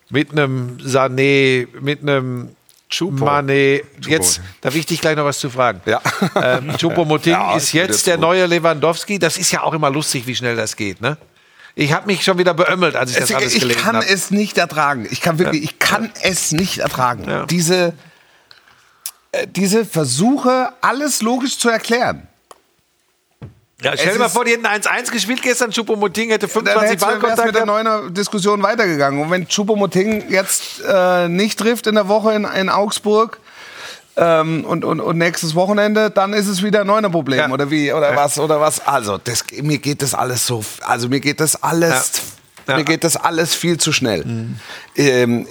[0.09, 2.49] mit einem Sané, mit einem
[2.99, 5.81] Mane, jetzt darf ich dich gleich noch was zu fragen.
[5.85, 6.01] Ja.
[6.35, 9.17] Ähm, Choupo-Moting Ja, ist jetzt der neue Lewandowski.
[9.17, 11.17] Das ist ja auch immer lustig, wie schnell das geht, ne?
[11.73, 14.05] Ich habe mich schon wieder beömmelt, als ich das Es- alles ich gelesen kann habe.
[14.07, 15.07] es nicht ertragen.
[15.09, 17.23] Ich kann wirklich, ich kann es nicht ertragen.
[17.29, 17.45] Ja.
[17.45, 17.93] Diese,
[19.31, 22.27] äh, diese Versuche, alles logisch zu erklären.
[23.81, 26.85] Ja, stell dir mal vor, die hätten 1-1 gespielt gestern, Choupo-Moting hätte Dann 25 wäre
[26.85, 27.51] es mit Ballkontakte.
[27.51, 29.21] der neuen Diskussion weitergegangen.
[29.21, 33.39] Und wenn Choupo-Moting jetzt äh, nicht trifft in der Woche in, in Augsburg
[34.17, 37.49] ähm, und, und, und nächstes Wochenende, dann ist es wieder ein neuner Problem Ja.
[37.49, 38.85] oder wie oder was oder was.
[38.85, 42.11] Also das, mir geht das alles so, also mir geht das alles,
[42.67, 42.77] Ja.
[42.77, 44.23] mir geht das alles viel zu schnell.
[44.95, 45.47] Ähm,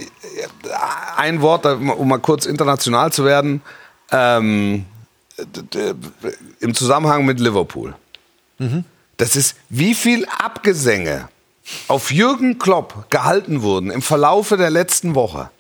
[1.17, 3.61] ein Wort, um mal kurz international zu werden,
[4.13, 4.85] ähm,
[6.61, 7.95] im Zusammenhang mit Liverpool.
[9.17, 11.29] Das ist, wie viel Abgesänge
[11.89, 15.51] auf Jürgen Klopp gehalten wurden im Verlaufe der letzten Woche.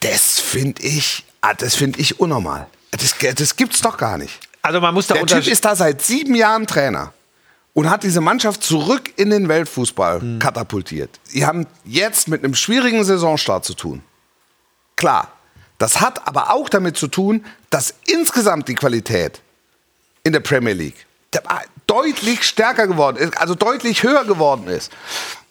[0.00, 2.66] Das finde ich, ah, das finde ich unnormal.
[2.90, 4.40] Das, das gibt's doch gar nicht.
[4.62, 7.12] Also man muss da Der Typ ist da seit sieben Jahren Trainer
[7.72, 10.38] und hat diese Mannschaft zurück in den Weltfußball Hm.
[10.38, 11.18] katapultiert.
[11.32, 14.02] Die haben jetzt mit einem schwierigen Saisonstart zu tun.
[14.96, 15.32] Klar,
[15.78, 19.40] das hat aber auch damit zu tun, dass insgesamt die Qualität
[20.24, 21.42] in der Premier League der-
[21.90, 24.92] deutlich stärker geworden ist, also deutlich höher geworden ist.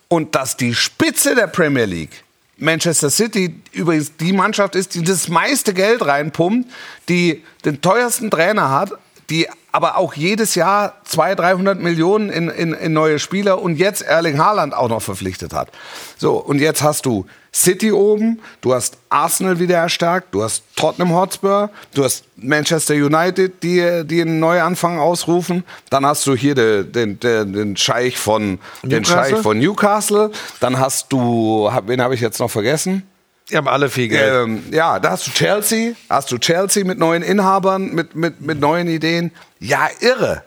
[0.08, 2.24] Und dass die Spitze der Premier League,
[2.58, 6.70] Manchester City, übrigens die Mannschaft ist, die das meiste Geld reinpumpt,
[7.10, 8.94] die den teuersten Trainer hat,
[9.30, 14.02] die aber auch jedes Jahr 200, 300 Millionen in, in, in neue Spieler und jetzt
[14.02, 15.70] Erling Haaland auch noch verpflichtet hat.
[16.18, 21.14] So, und jetzt hast du City oben, du hast Arsenal wieder erstärkt, du hast Tottenham
[21.14, 25.64] Hotspur, du hast Manchester United, die, die einen Neuanfang ausrufen.
[25.90, 29.30] Dann hast du hier den, den, den, den Scheich von den Newcastle?
[29.30, 30.32] Scheich von Newcastle.
[30.60, 33.04] Dann hast du, wen habe ich jetzt noch vergessen?
[33.50, 34.48] Die haben alle viel Geld.
[34.48, 38.60] Ähm, ja, da hast du Chelsea, hast du Chelsea mit neuen Inhabern, mit, mit, mit
[38.60, 39.32] neuen Ideen.
[39.60, 40.44] Ja, irre.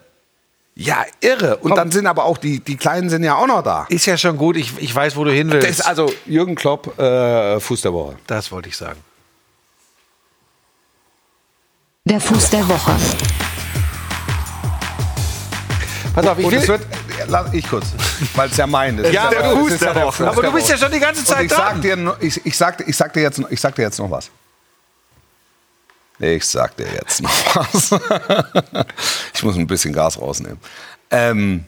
[0.74, 1.58] Ja, irre.
[1.58, 3.84] Und dann sind aber auch die, die Kleinen sind ja auch noch da.
[3.90, 5.68] Ist ja schon gut, ich, ich weiß, wo du hin willst.
[5.68, 8.16] Das ist also Jürgen Klopp, äh, Fuß der Woche.
[8.26, 8.98] das wollte ich sagen.
[12.04, 12.96] Der Fuß der Woche.
[16.14, 16.86] Pass auf, ich Und will, es wird,
[17.28, 17.86] lass ich kurz,
[18.34, 19.12] weil es ja mein ist.
[19.12, 20.84] Ja, aber du- ist ja der Fuß aber der du bist ja Woche.
[20.84, 21.80] schon die ganze Zeit ich sag dran.
[21.82, 24.30] dir, noch- ich, ich, sag, ich, sag dir jetzt, ich sag dir jetzt noch was.
[26.22, 27.90] Ich sag dir jetzt noch was.
[29.34, 30.58] ich muss ein bisschen Gas rausnehmen.
[31.10, 31.64] Ähm,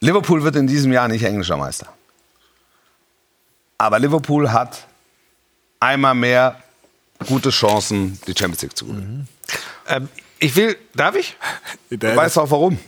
[0.00, 1.88] Liverpool wird in diesem Jahr nicht englischer Meister.
[3.78, 4.86] Aber Liverpool hat
[5.80, 6.62] einmal mehr
[7.26, 9.26] gute Chancen, die Champions League zu gewinnen.
[9.88, 11.34] Ähm, ich will, darf ich?
[11.88, 12.78] Du weißt auch warum?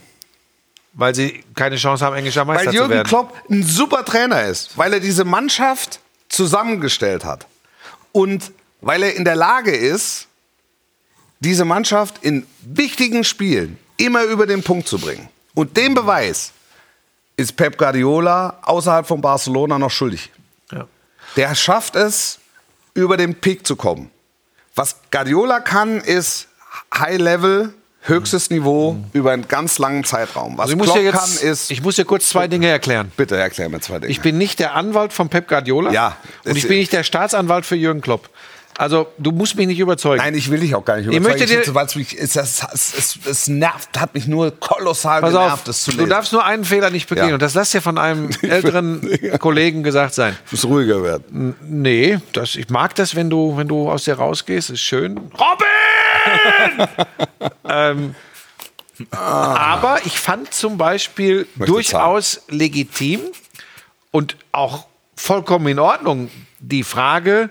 [0.93, 3.07] Weil sie keine Chance haben, englischer Meister Weil zu Jürgen werden.
[3.07, 7.47] Klopp ein super Trainer ist, weil er diese Mannschaft zusammengestellt hat
[8.11, 10.26] und weil er in der Lage ist,
[11.39, 15.29] diese Mannschaft in wichtigen Spielen immer über den Punkt zu bringen.
[15.53, 16.51] Und den Beweis
[17.35, 20.31] ist Pep Guardiola außerhalb von Barcelona noch schuldig.
[20.71, 20.87] Ja.
[21.35, 22.39] Der schafft es,
[22.93, 24.09] über den Peak zu kommen.
[24.75, 26.47] Was Guardiola kann, ist
[26.93, 30.57] High-Level, höchstes Niveau über einen ganz langen Zeitraum.
[30.57, 31.71] Was Also ich, muss Klopp dir kann, jetzt, ist...
[31.71, 33.11] ich muss dir kurz zwei Dinge erklären.
[33.15, 34.11] Bitte erklär mir zwei Dinge.
[34.11, 35.91] Ich bin nicht der Anwalt von Pep Guardiola.
[35.91, 38.29] Ja, Und ich bin nicht der Staatsanwalt für Jürgen Klopp.
[38.77, 40.17] Also, du musst mich nicht überzeugen.
[40.23, 42.35] Nein, ich will dich auch gar nicht Ich möchte dir- überzeugen, weil es mich, es,
[42.35, 46.09] es, es, nervt, hat mich nur kolossal Pass genervt, auf, das zu du lesen.
[46.11, 47.29] darfst nur einen Fehler nicht begehen.
[47.29, 47.33] Ja.
[47.33, 49.01] Und das lass dir von einem älteren
[49.39, 50.37] Kollegen gesagt sein.
[50.45, 51.55] Ich muss ruhiger werden.
[51.61, 54.69] Nee, das, ich mag das, wenn du, wenn du aus dir rausgehst.
[54.69, 55.17] Ist schön.
[55.39, 56.87] Robin!
[57.69, 58.15] ähm,
[59.11, 63.21] aber ich fand zum Beispiel durchaus legitim
[64.11, 67.49] und auch vollkommen in Ordnung die Frage,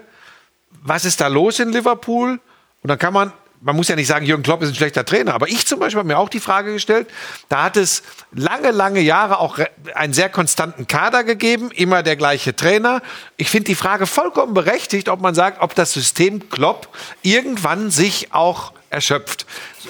[0.86, 2.40] was ist da los in Liverpool?
[2.82, 5.34] Und dann kann man, man muss ja nicht sagen, Jürgen Klopp ist ein schlechter Trainer,
[5.34, 7.08] aber ich zum Beispiel habe mir auch die Frage gestellt,
[7.48, 9.58] da hat es lange, lange Jahre auch
[9.94, 13.02] einen sehr konstanten Kader gegeben, immer der gleiche Trainer.
[13.36, 16.88] Ich finde die Frage vollkommen berechtigt, ob man sagt, ob das System Klopp
[17.22, 19.46] irgendwann sich auch erschöpft.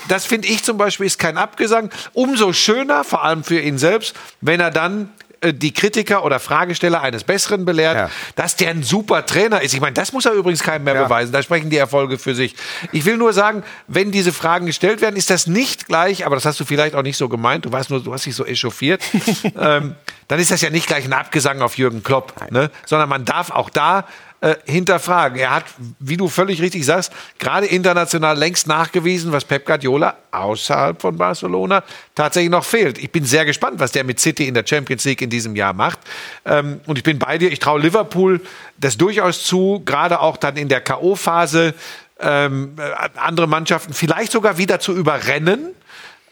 [0.08, 1.90] Das finde ich zum Beispiel ist kein Abgesang.
[2.12, 5.10] Umso schöner, vor allem für ihn selbst, wenn er dann
[5.44, 8.10] die Kritiker oder Fragesteller eines Besseren belehrt, Ja.
[8.36, 9.74] dass der ein super Trainer ist.
[9.74, 11.04] Ich meine, das muss er übrigens keinem mehr Ja.
[11.04, 11.32] beweisen.
[11.32, 12.54] Da sprechen die Erfolge für sich.
[12.92, 16.44] Ich will nur sagen, wenn diese Fragen gestellt werden, ist das nicht gleich, aber das
[16.44, 19.02] hast du vielleicht auch nicht so gemeint, du warst nur, du hast dich so echauffiert,
[19.58, 19.94] ähm,
[20.28, 22.70] dann ist das ja nicht gleich ein Abgesang auf Jürgen Klopp, ne?
[22.84, 24.04] sondern man darf auch da
[24.46, 25.38] äh, hinterfragen.
[25.38, 25.64] Er hat,
[25.98, 31.82] wie du völlig richtig sagst, gerade international längst nachgewiesen, was Pep Guardiola außerhalb von Barcelona
[32.14, 32.98] tatsächlich noch fehlt.
[32.98, 35.72] Ich bin sehr gespannt, was der mit City in der Champions League in diesem Jahr
[35.72, 35.98] macht.
[36.44, 37.50] Ähm, und ich bin bei dir.
[37.50, 38.40] Ich traue Liverpool
[38.78, 41.74] das durchaus zu, gerade auch dann in der K.O.-Phase
[42.20, 45.74] ähm, äh, andere Mannschaften vielleicht sogar wieder zu überrennen.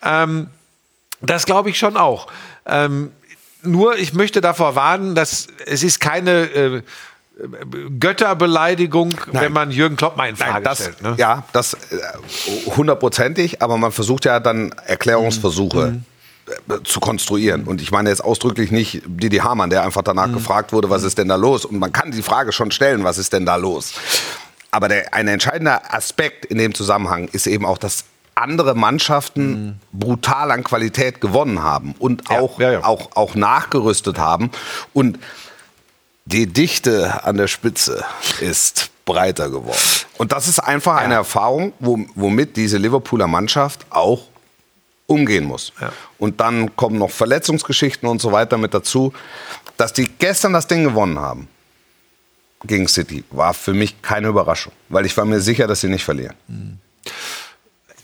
[0.03, 0.47] Ähm,
[1.21, 2.29] das glaube ich schon auch.
[2.65, 3.11] Ähm,
[3.63, 6.83] nur, ich möchte davor warnen, dass es ist keine äh,
[8.01, 11.03] Götterbeleidigung, wenn man Jürgen Klopp mal in Frage Nein, das, stellt.
[11.03, 11.15] Ne?
[11.19, 11.79] Ja, das äh,
[12.77, 16.05] hundertprozentig, aber man versucht ja dann Erklärungsversuche Mhm.
[16.75, 17.65] äh, zu konstruieren.
[17.65, 20.35] Und ich meine jetzt ausdrücklich nicht Didi Hamann, der einfach danach Mhm.
[20.35, 21.65] gefragt wurde, was ist denn da los?
[21.65, 23.95] Und man kann die Frage schon stellen, was ist denn da los?
[24.71, 28.05] Aber der, ein entscheidender Aspekt in dem Zusammenhang ist eben auch, dass
[28.37, 32.35] andere Mannschaften brutal an Qualität gewonnen haben und Mhm.
[32.35, 32.85] Ja, auch, ja, ja.
[32.85, 34.51] auch, auch nachgerüstet haben.
[34.93, 35.19] Und
[36.27, 38.05] die Dichte an der Spitze
[38.41, 39.79] ist breiter geworden.
[40.17, 44.23] Und das ist einfach eine Erfahrung, wo, womit diese Liverpooler Mannschaft auch
[45.07, 45.73] umgehen muss.
[45.81, 45.93] Ja.
[46.19, 49.13] Und dann kommen noch Verletzungsgeschichten und so weiter mit dazu.
[49.77, 51.49] Dass die gestern das Ding gewonnen haben
[52.65, 56.05] gegen City, war für mich keine Überraschung, weil ich war mir sicher, dass sie nicht
[56.05, 56.35] verlieren.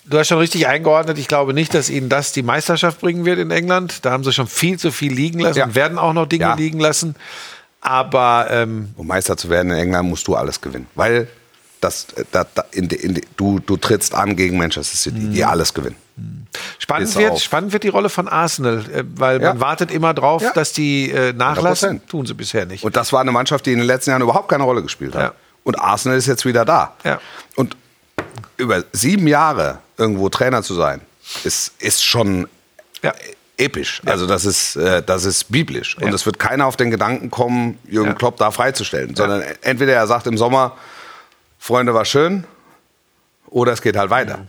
[0.04, 1.16] Du hast schon richtig eingeordnet.
[1.18, 4.04] Ich glaube nicht, dass ihnen das die Meisterschaft bringen wird in England.
[4.04, 5.64] Da haben sie schon viel zu viel liegen lassen Ja.
[5.66, 6.54] und werden auch noch Dinge Ja.
[6.54, 7.14] liegen lassen.
[7.80, 11.28] Aber ähm, Um Meister zu werden in England musst du alles gewinnen, weil
[11.80, 15.42] das, da, da, in, die- in, die- du, du trittst an gegen Manchester City, die
[15.44, 15.96] alles gewinnen.
[16.78, 17.42] spannend Bis wird, auf.
[17.42, 19.48] spannend wird die Rolle von Arsenal, äh, weil Ja.
[19.54, 20.52] man wartet immer drauf, Ja.
[20.52, 22.00] dass die äh, nachlassen.
[22.02, 22.06] 100%.
[22.10, 22.84] Tun sie bisher nicht.
[22.84, 25.22] Und das war eine Mannschaft, die in den letzten Jahren überhaupt keine Rolle gespielt hat.
[25.22, 25.34] Ja.
[25.64, 26.94] Und Arsenal ist jetzt wieder da.
[27.56, 27.76] Und
[28.58, 31.00] über sieben Jahre irgendwo Trainer zu sein,
[31.44, 32.46] ist, ist schon
[33.60, 33.66] Ja.
[33.66, 34.02] episch.
[34.06, 35.96] Also das ist, äh, das ist biblisch.
[35.98, 36.14] Und Ja.
[36.14, 38.14] es wird keiner auf den Gedanken kommen, Jürgen Ja.
[38.14, 39.14] Klopp da freizustellen.
[39.14, 40.76] Sondern entweder er sagt im Sommer,
[41.58, 42.44] Freunde, war schön,
[43.48, 44.46] oder es geht halt weiter.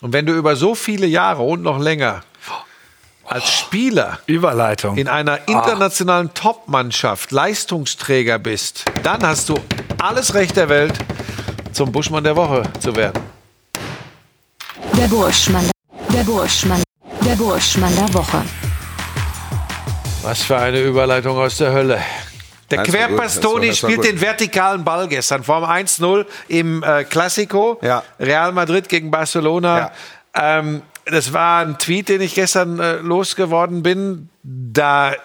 [0.00, 2.22] Und wenn du über so viele Jahre und noch länger
[3.26, 4.96] als Spieler Überleitung.
[4.96, 9.54] in einer internationalen Top-Mannschaft Leistungsträger bist, dann hast du
[9.98, 10.94] alles Recht der Welt,
[11.72, 13.22] zum Buschmann der Woche zu werden.
[14.96, 15.70] Der Burschmann.
[16.12, 16.82] Der Burschmann.
[17.30, 18.42] Der Burschmann der Woche.
[20.22, 22.00] Was für eine Überleitung aus der Hölle.
[22.72, 25.44] Der Das war gut, Querpass das war- Toni das war spielt den vertikalen Ball gestern
[25.44, 27.78] vorm 1-0 im äh, Classico.
[27.82, 28.02] Ja.
[28.18, 29.92] Real Madrid gegen Barcelona.
[30.34, 34.28] Ähm, das war ein Tweet, den ich gestern äh, losgeworden bin.
[34.42, 35.16] Da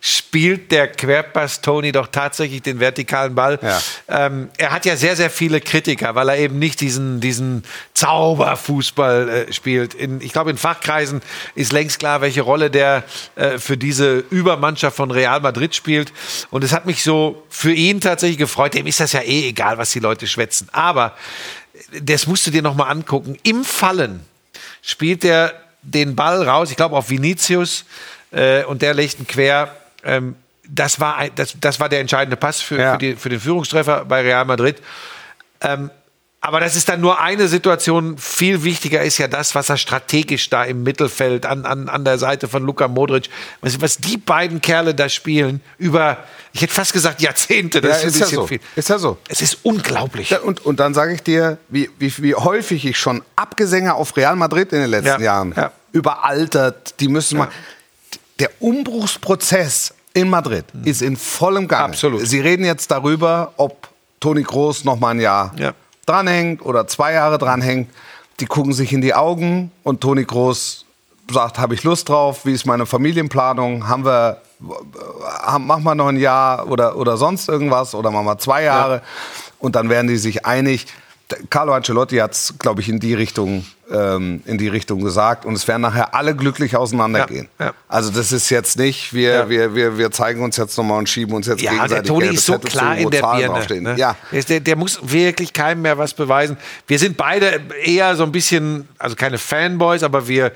[0.00, 3.58] spielt der Querpass Toni doch tatsächlich den vertikalen Ball.
[3.60, 3.80] Ja.
[4.08, 9.28] Ähm, er hat ja sehr, sehr viele Kritiker, weil er eben nicht diesen, diesen Zauberfußball
[9.28, 9.92] äh, spielt.
[9.92, 11.20] In, ich glaube, in Fachkreisen
[11.54, 13.04] ist längst klar, welche Rolle der
[13.36, 16.14] äh, für diese Übermannschaft von Real Madrid spielt.
[16.50, 18.72] Und es hat mich so für ihn tatsächlich gefreut.
[18.72, 20.68] Dem ist das ja eh egal, was die Leute schwätzen.
[20.72, 21.14] Aber
[22.00, 23.36] das musst du dir noch mal angucken.
[23.42, 24.24] Im Fallen
[24.80, 25.52] spielt er
[25.82, 27.84] den Ball raus, ich glaube auf Vinicius,
[28.34, 29.74] äh, und der legt ihn quer.
[30.04, 30.36] Ähm,
[30.68, 32.92] das, war ein, das, das war der entscheidende Pass für, Ja.
[32.92, 34.76] für, die, für den Führungstreffer bei Real Madrid.
[35.60, 35.90] Ähm,
[36.40, 38.18] aber das ist dann nur eine Situation.
[38.18, 42.18] Viel wichtiger ist ja das, was er strategisch da im Mittelfeld an, an, an der
[42.18, 43.30] Seite von Luka Modric,
[43.62, 46.18] was, was die beiden Kerle da spielen, über,
[46.52, 48.46] ich hätte fast gesagt Jahrzehnte, das Ja, ist ist ein ja so.
[48.46, 48.60] viel.
[48.76, 49.16] Ist ja so.
[49.26, 50.28] Es ist unglaublich.
[50.30, 54.14] Ja, und, und dann sage ich dir, wie, wie, wie häufig ich schon Abgesänge auf
[54.14, 55.72] Real Madrid in den letzten Ja, Jahren ja.
[55.92, 57.48] überaltert, die müssen mal.
[58.40, 61.84] Der Umbruchsprozess in Madrid ist in vollem Gange.
[61.86, 61.90] Hm.
[61.92, 62.26] Absolut.
[62.26, 63.88] Sie reden jetzt darüber, ob
[64.20, 65.72] Toni Groß noch mal ein Jahr Ja.
[66.06, 67.90] dranhängt oder zwei Jahre dranhängt.
[68.40, 70.84] Die gucken sich in die Augen und Toni Groß
[71.30, 74.42] sagt, habe ich Lust drauf, wie ist meine Familienplanung, haben wir,
[75.42, 79.02] haben, machen wir noch ein Jahr oder, oder sonst irgendwas oder machen wir zwei Jahre
[79.58, 80.86] und dann werden die sich einig.
[81.50, 85.54] Carlo Ancelotti hat es, glaube ich, in die Richtung ähm, in die Richtung gesagt und
[85.54, 87.48] es werden nachher alle glücklich auseinandergehen.
[87.58, 87.72] Ja, ja.
[87.88, 89.48] Also das ist jetzt nicht, wir, Ja.
[89.48, 92.20] wir, wir, wir zeigen uns jetzt nochmal und schieben uns jetzt Ja, der gegenseitig Toni
[92.20, 93.80] gelbe ist so Zettel zu, klar in der Zahlen Birne.
[93.82, 93.94] Ne?
[93.98, 96.56] Ja, Der, ist- der, der muss wirklich keinem mehr was beweisen.
[96.86, 100.52] Wir sind beide eher so ein bisschen, also keine Fanboys, aber wir,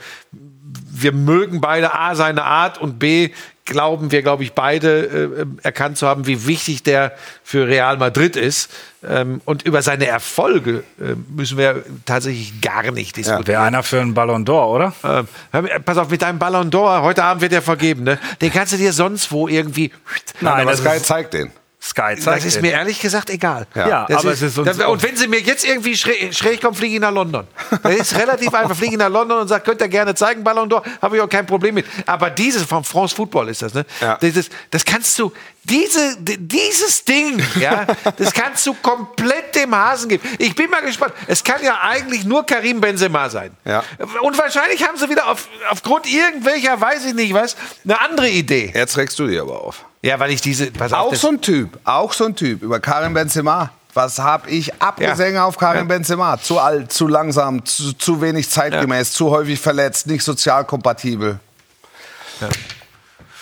[0.90, 3.30] wir mögen beide A, seine Art und B,
[3.68, 7.12] glauben wir, glaube ich, beide äh, erkannt zu haben, wie wichtig der
[7.44, 8.70] für Real Madrid ist.
[9.06, 13.46] Ähm, und über seine Erfolge äh, müssen wir tatsächlich gar nicht diskutieren.
[13.46, 15.26] Wäre einer für einen Ballon d'Or, oder?
[15.52, 18.18] Ähm, pass auf, mit deinem Ballon d'Or, heute Abend wird er vergeben, ne?
[18.40, 19.92] Den kannst du dir sonst wo irgendwie.
[20.40, 21.52] Nein, aber das Sky zeigt den.
[21.80, 22.62] Sky Das zeigt ist den.
[22.62, 23.66] mir ehrlich gesagt egal.
[23.74, 26.60] Ja, Das aber es ist uns das- und wenn sie mir jetzt irgendwie schräg, schräg
[26.60, 27.46] kommen, fliege ich nach London.
[27.84, 28.74] Das ist relativ einfach.
[28.76, 31.28] Fliege ich nach London und sage, könnt ihr gerne zeigen, Ballon d'Or, habe ich auch
[31.28, 31.86] kein Problem mit.
[32.06, 33.86] Aber dieses von France Football ist das, ne?
[34.00, 34.16] Ja.
[34.20, 40.28] Dieses, das kannst du, diese, dieses Ding, ja, das kannst du komplett dem Hasen geben.
[40.38, 41.12] Ich bin mal gespannt.
[41.28, 43.52] Es kann ja eigentlich nur Karim Benzema sein.
[43.64, 43.84] Ja.
[44.22, 48.72] Und wahrscheinlich haben sie wieder auf, aufgrund irgendwelcher, weiß ich nicht was, eine andere Idee.
[48.74, 49.84] Jetzt regst du dich aber auf.
[50.02, 52.78] Ja, weil ich diese, pass auf, Auch so ein Typ, auch so ein Typ über
[52.80, 53.70] Karim Benzema.
[53.94, 55.96] Was habe ich Abgesänge auf Karim Ja.
[55.96, 56.38] Benzema?
[56.40, 61.40] Zu alt, zu langsam, zu, zu wenig zeitgemäß, zu häufig verletzt, nicht sozial kompatibel.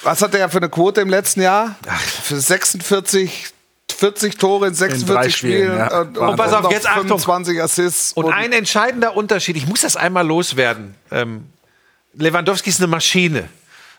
[0.03, 1.75] Was hat der für eine Quote im letzten Jahr?
[2.23, 3.49] Für 46,
[3.95, 5.79] 40 Tore in 46 drei Spielen, Spielen.
[5.79, 6.01] ja.
[6.01, 7.03] Und, Und pass auf, noch jetzt Achtung.
[7.09, 8.13] 25 Assists.
[8.13, 10.95] Und ein entscheidender Unterschied, ich muss das einmal loswerden.
[11.11, 11.47] Ähm,
[12.15, 13.49] Lewandowski ist eine Maschine.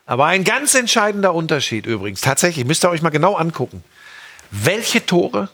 [0.07, 3.83] Aber ein ganz entscheidender Unterschied übrigens, tatsächlich, müsst ihr euch mal genau angucken.
[4.49, 5.49] Welche Tore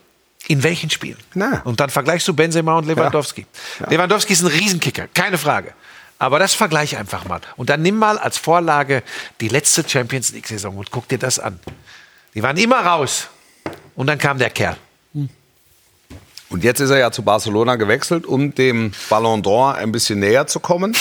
[0.47, 1.17] in welchen Spielen?
[1.33, 1.61] Na.
[1.65, 3.47] Und dann vergleichst du Benzema und Lewandowski.
[3.89, 5.73] Lewandowski ist ein Riesenkicker, keine Frage.
[6.19, 7.41] Aber das vergleich einfach mal.
[7.57, 9.03] Und dann nimm mal als Vorlage
[9.41, 11.59] die letzte Champions League-Saison und guck dir das an.
[12.35, 13.27] Die waren immer raus.
[13.95, 14.77] Und dann kam der Kerl.
[16.49, 20.45] Und jetzt ist er ja zu Barcelona gewechselt, um dem Ballon d'Or ein bisschen näher
[20.45, 20.95] zu kommen.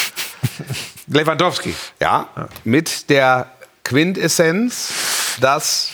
[1.07, 1.75] Lewandowski.
[2.01, 2.29] Ja,
[2.65, 3.51] mit der
[3.85, 4.93] Quintessenz,
[5.41, 5.91] dass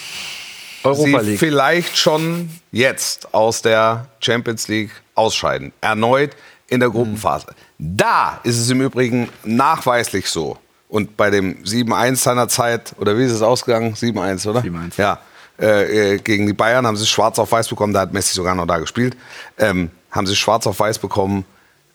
[0.84, 1.38] Europa sie League.
[1.38, 5.72] vielleicht schon jetzt aus der Champions League ausscheiden.
[5.80, 6.36] Erneut
[6.68, 7.46] in der Gruppenphase.
[7.78, 10.58] Da ist es im Übrigen nachweislich so.
[10.88, 13.94] Und bei dem 7-1 seiner Zeit, oder wie ist es ausgegangen?
[13.94, 14.60] 7-1, oder?
[14.60, 14.92] 7-1.
[14.96, 15.18] Ja.
[15.60, 18.34] Äh, äh, gegen die Bayern haben sie es schwarz auf weiß bekommen, da hat Messi
[18.34, 19.16] sogar noch da gespielt.
[19.58, 21.44] Ähm, haben sie schwarz auf weiß bekommen,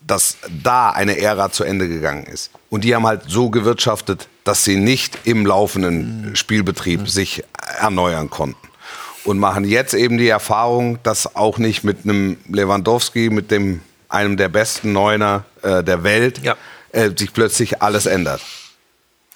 [0.08, 2.52] dass da eine Ära zu Ende gegangen ist.
[2.70, 7.44] Und die haben halt so gewirtschaftet, dass sie nicht im laufenden Spielbetrieb sich
[7.80, 8.58] erneuern konnten.
[9.24, 14.36] Und machen jetzt eben die Erfahrung, dass auch nicht mit einem Lewandowski, mit dem einem
[14.38, 16.56] der besten Neuner äh, der Welt, Ja.
[16.92, 18.42] äh, sich plötzlich alles ändert.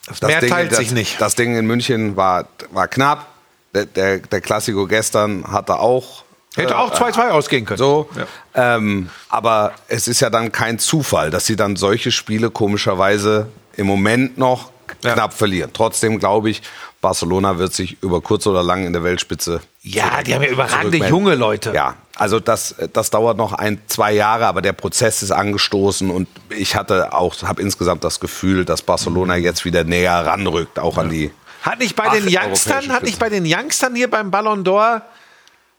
[0.07, 1.19] Das Mehr Ding, teilt das, sich nicht.
[1.19, 3.27] Das Ding in München war, war knapp.
[3.73, 6.23] Der, der, der Klassiko gestern hatte auch
[6.57, 7.77] Hätte auch 2-2 ausgehen können.
[7.77, 8.09] so.
[8.55, 13.85] Ähm, aber es ist ja dann kein Zufall, dass sie dann solche Spiele komischerweise im
[13.87, 14.71] Moment noch
[15.03, 15.13] Ja.
[15.13, 15.69] knapp verlieren.
[15.73, 16.61] Trotzdem glaube ich,
[17.01, 19.61] Barcelona wird sich über kurz oder lang in der Weltspitze.
[19.83, 21.71] Ja, die haben ja überragende junge Leute.
[21.73, 26.27] Ja, also das, das dauert noch ein, zwei Jahre, aber der Prozess ist angestoßen und
[26.49, 31.09] ich hatte auch, habe insgesamt das Gefühl, dass Barcelona jetzt wieder näher ranrückt, auch an
[31.09, 31.31] die.
[31.61, 35.01] Hat nicht bei den Youngstern, hat nicht bei den Youngstern hier beim Ballon d'Or,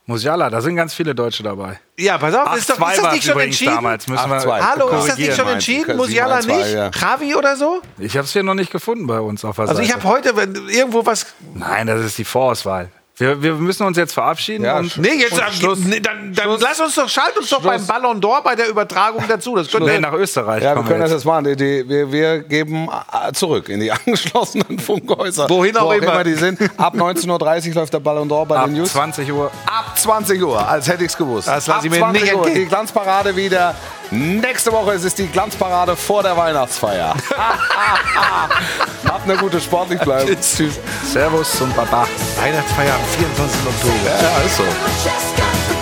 [0.08, 1.78] Musiala, da sind ganz viele Deutsche dabei.
[1.98, 3.74] ja, pass auf, ist, doch, ist das nicht schon entschieden?
[3.74, 4.08] damals.
[4.08, 4.60] Müssen wir 8-2.
[4.62, 5.96] Hallo, ist das nicht schon entschieden?
[5.98, 6.72] Musiala nicht?
[6.72, 6.88] ja.
[6.88, 7.82] Ravi oder so?
[7.98, 10.00] Ich habe es hier noch nicht gefunden bei uns auf der Also ich Seite.
[10.02, 11.26] habe heute wenn irgendwo was.
[11.54, 12.88] Nein, das ist die Vorauswahl.
[13.18, 14.64] Wir, wir müssen uns jetzt verabschieden.
[14.64, 15.78] Ja, und Nee, jetzt Und Schluss.
[15.80, 17.86] nee, dann, dann lass uns doch, schalt uns doch beim Schluss.
[17.88, 19.56] Ballon d'Or bei der Übertragung dazu.
[19.56, 20.62] Das können nee, wir, nach Österreich.
[20.62, 21.20] Ja, wir können das jetzt.
[21.20, 21.44] jetzt machen.
[21.44, 25.48] Die, die, wir, wir geben äh, zurück in die angeschlossenen Funkhäuser.
[25.50, 26.22] Wohin auch Wo immer.
[26.22, 26.60] die sind.
[26.76, 28.92] Ab 19.30 Uhr läuft der Ballon d'Or bei Ab den News.
[28.92, 29.50] 20 Uhr.
[29.66, 31.48] Ab 20 Uhr, als hätte ich es gewusst.
[31.48, 32.64] Das lass Ab ich mir 20 nicht Uhr, entgehen.
[32.64, 33.74] die Glanzparade wieder.
[34.10, 37.14] Nächste Woche ist es die Glanzparade vor der Weihnachtsfeier.
[39.06, 40.34] Habt eine gute sportlich bleiben.
[40.40, 40.78] Tschüss.
[41.04, 42.06] Servus und Baba.
[42.40, 43.60] Weihnachtsfeier am 24.
[43.66, 44.10] Oktober.
[44.22, 45.77] Ja, ist so.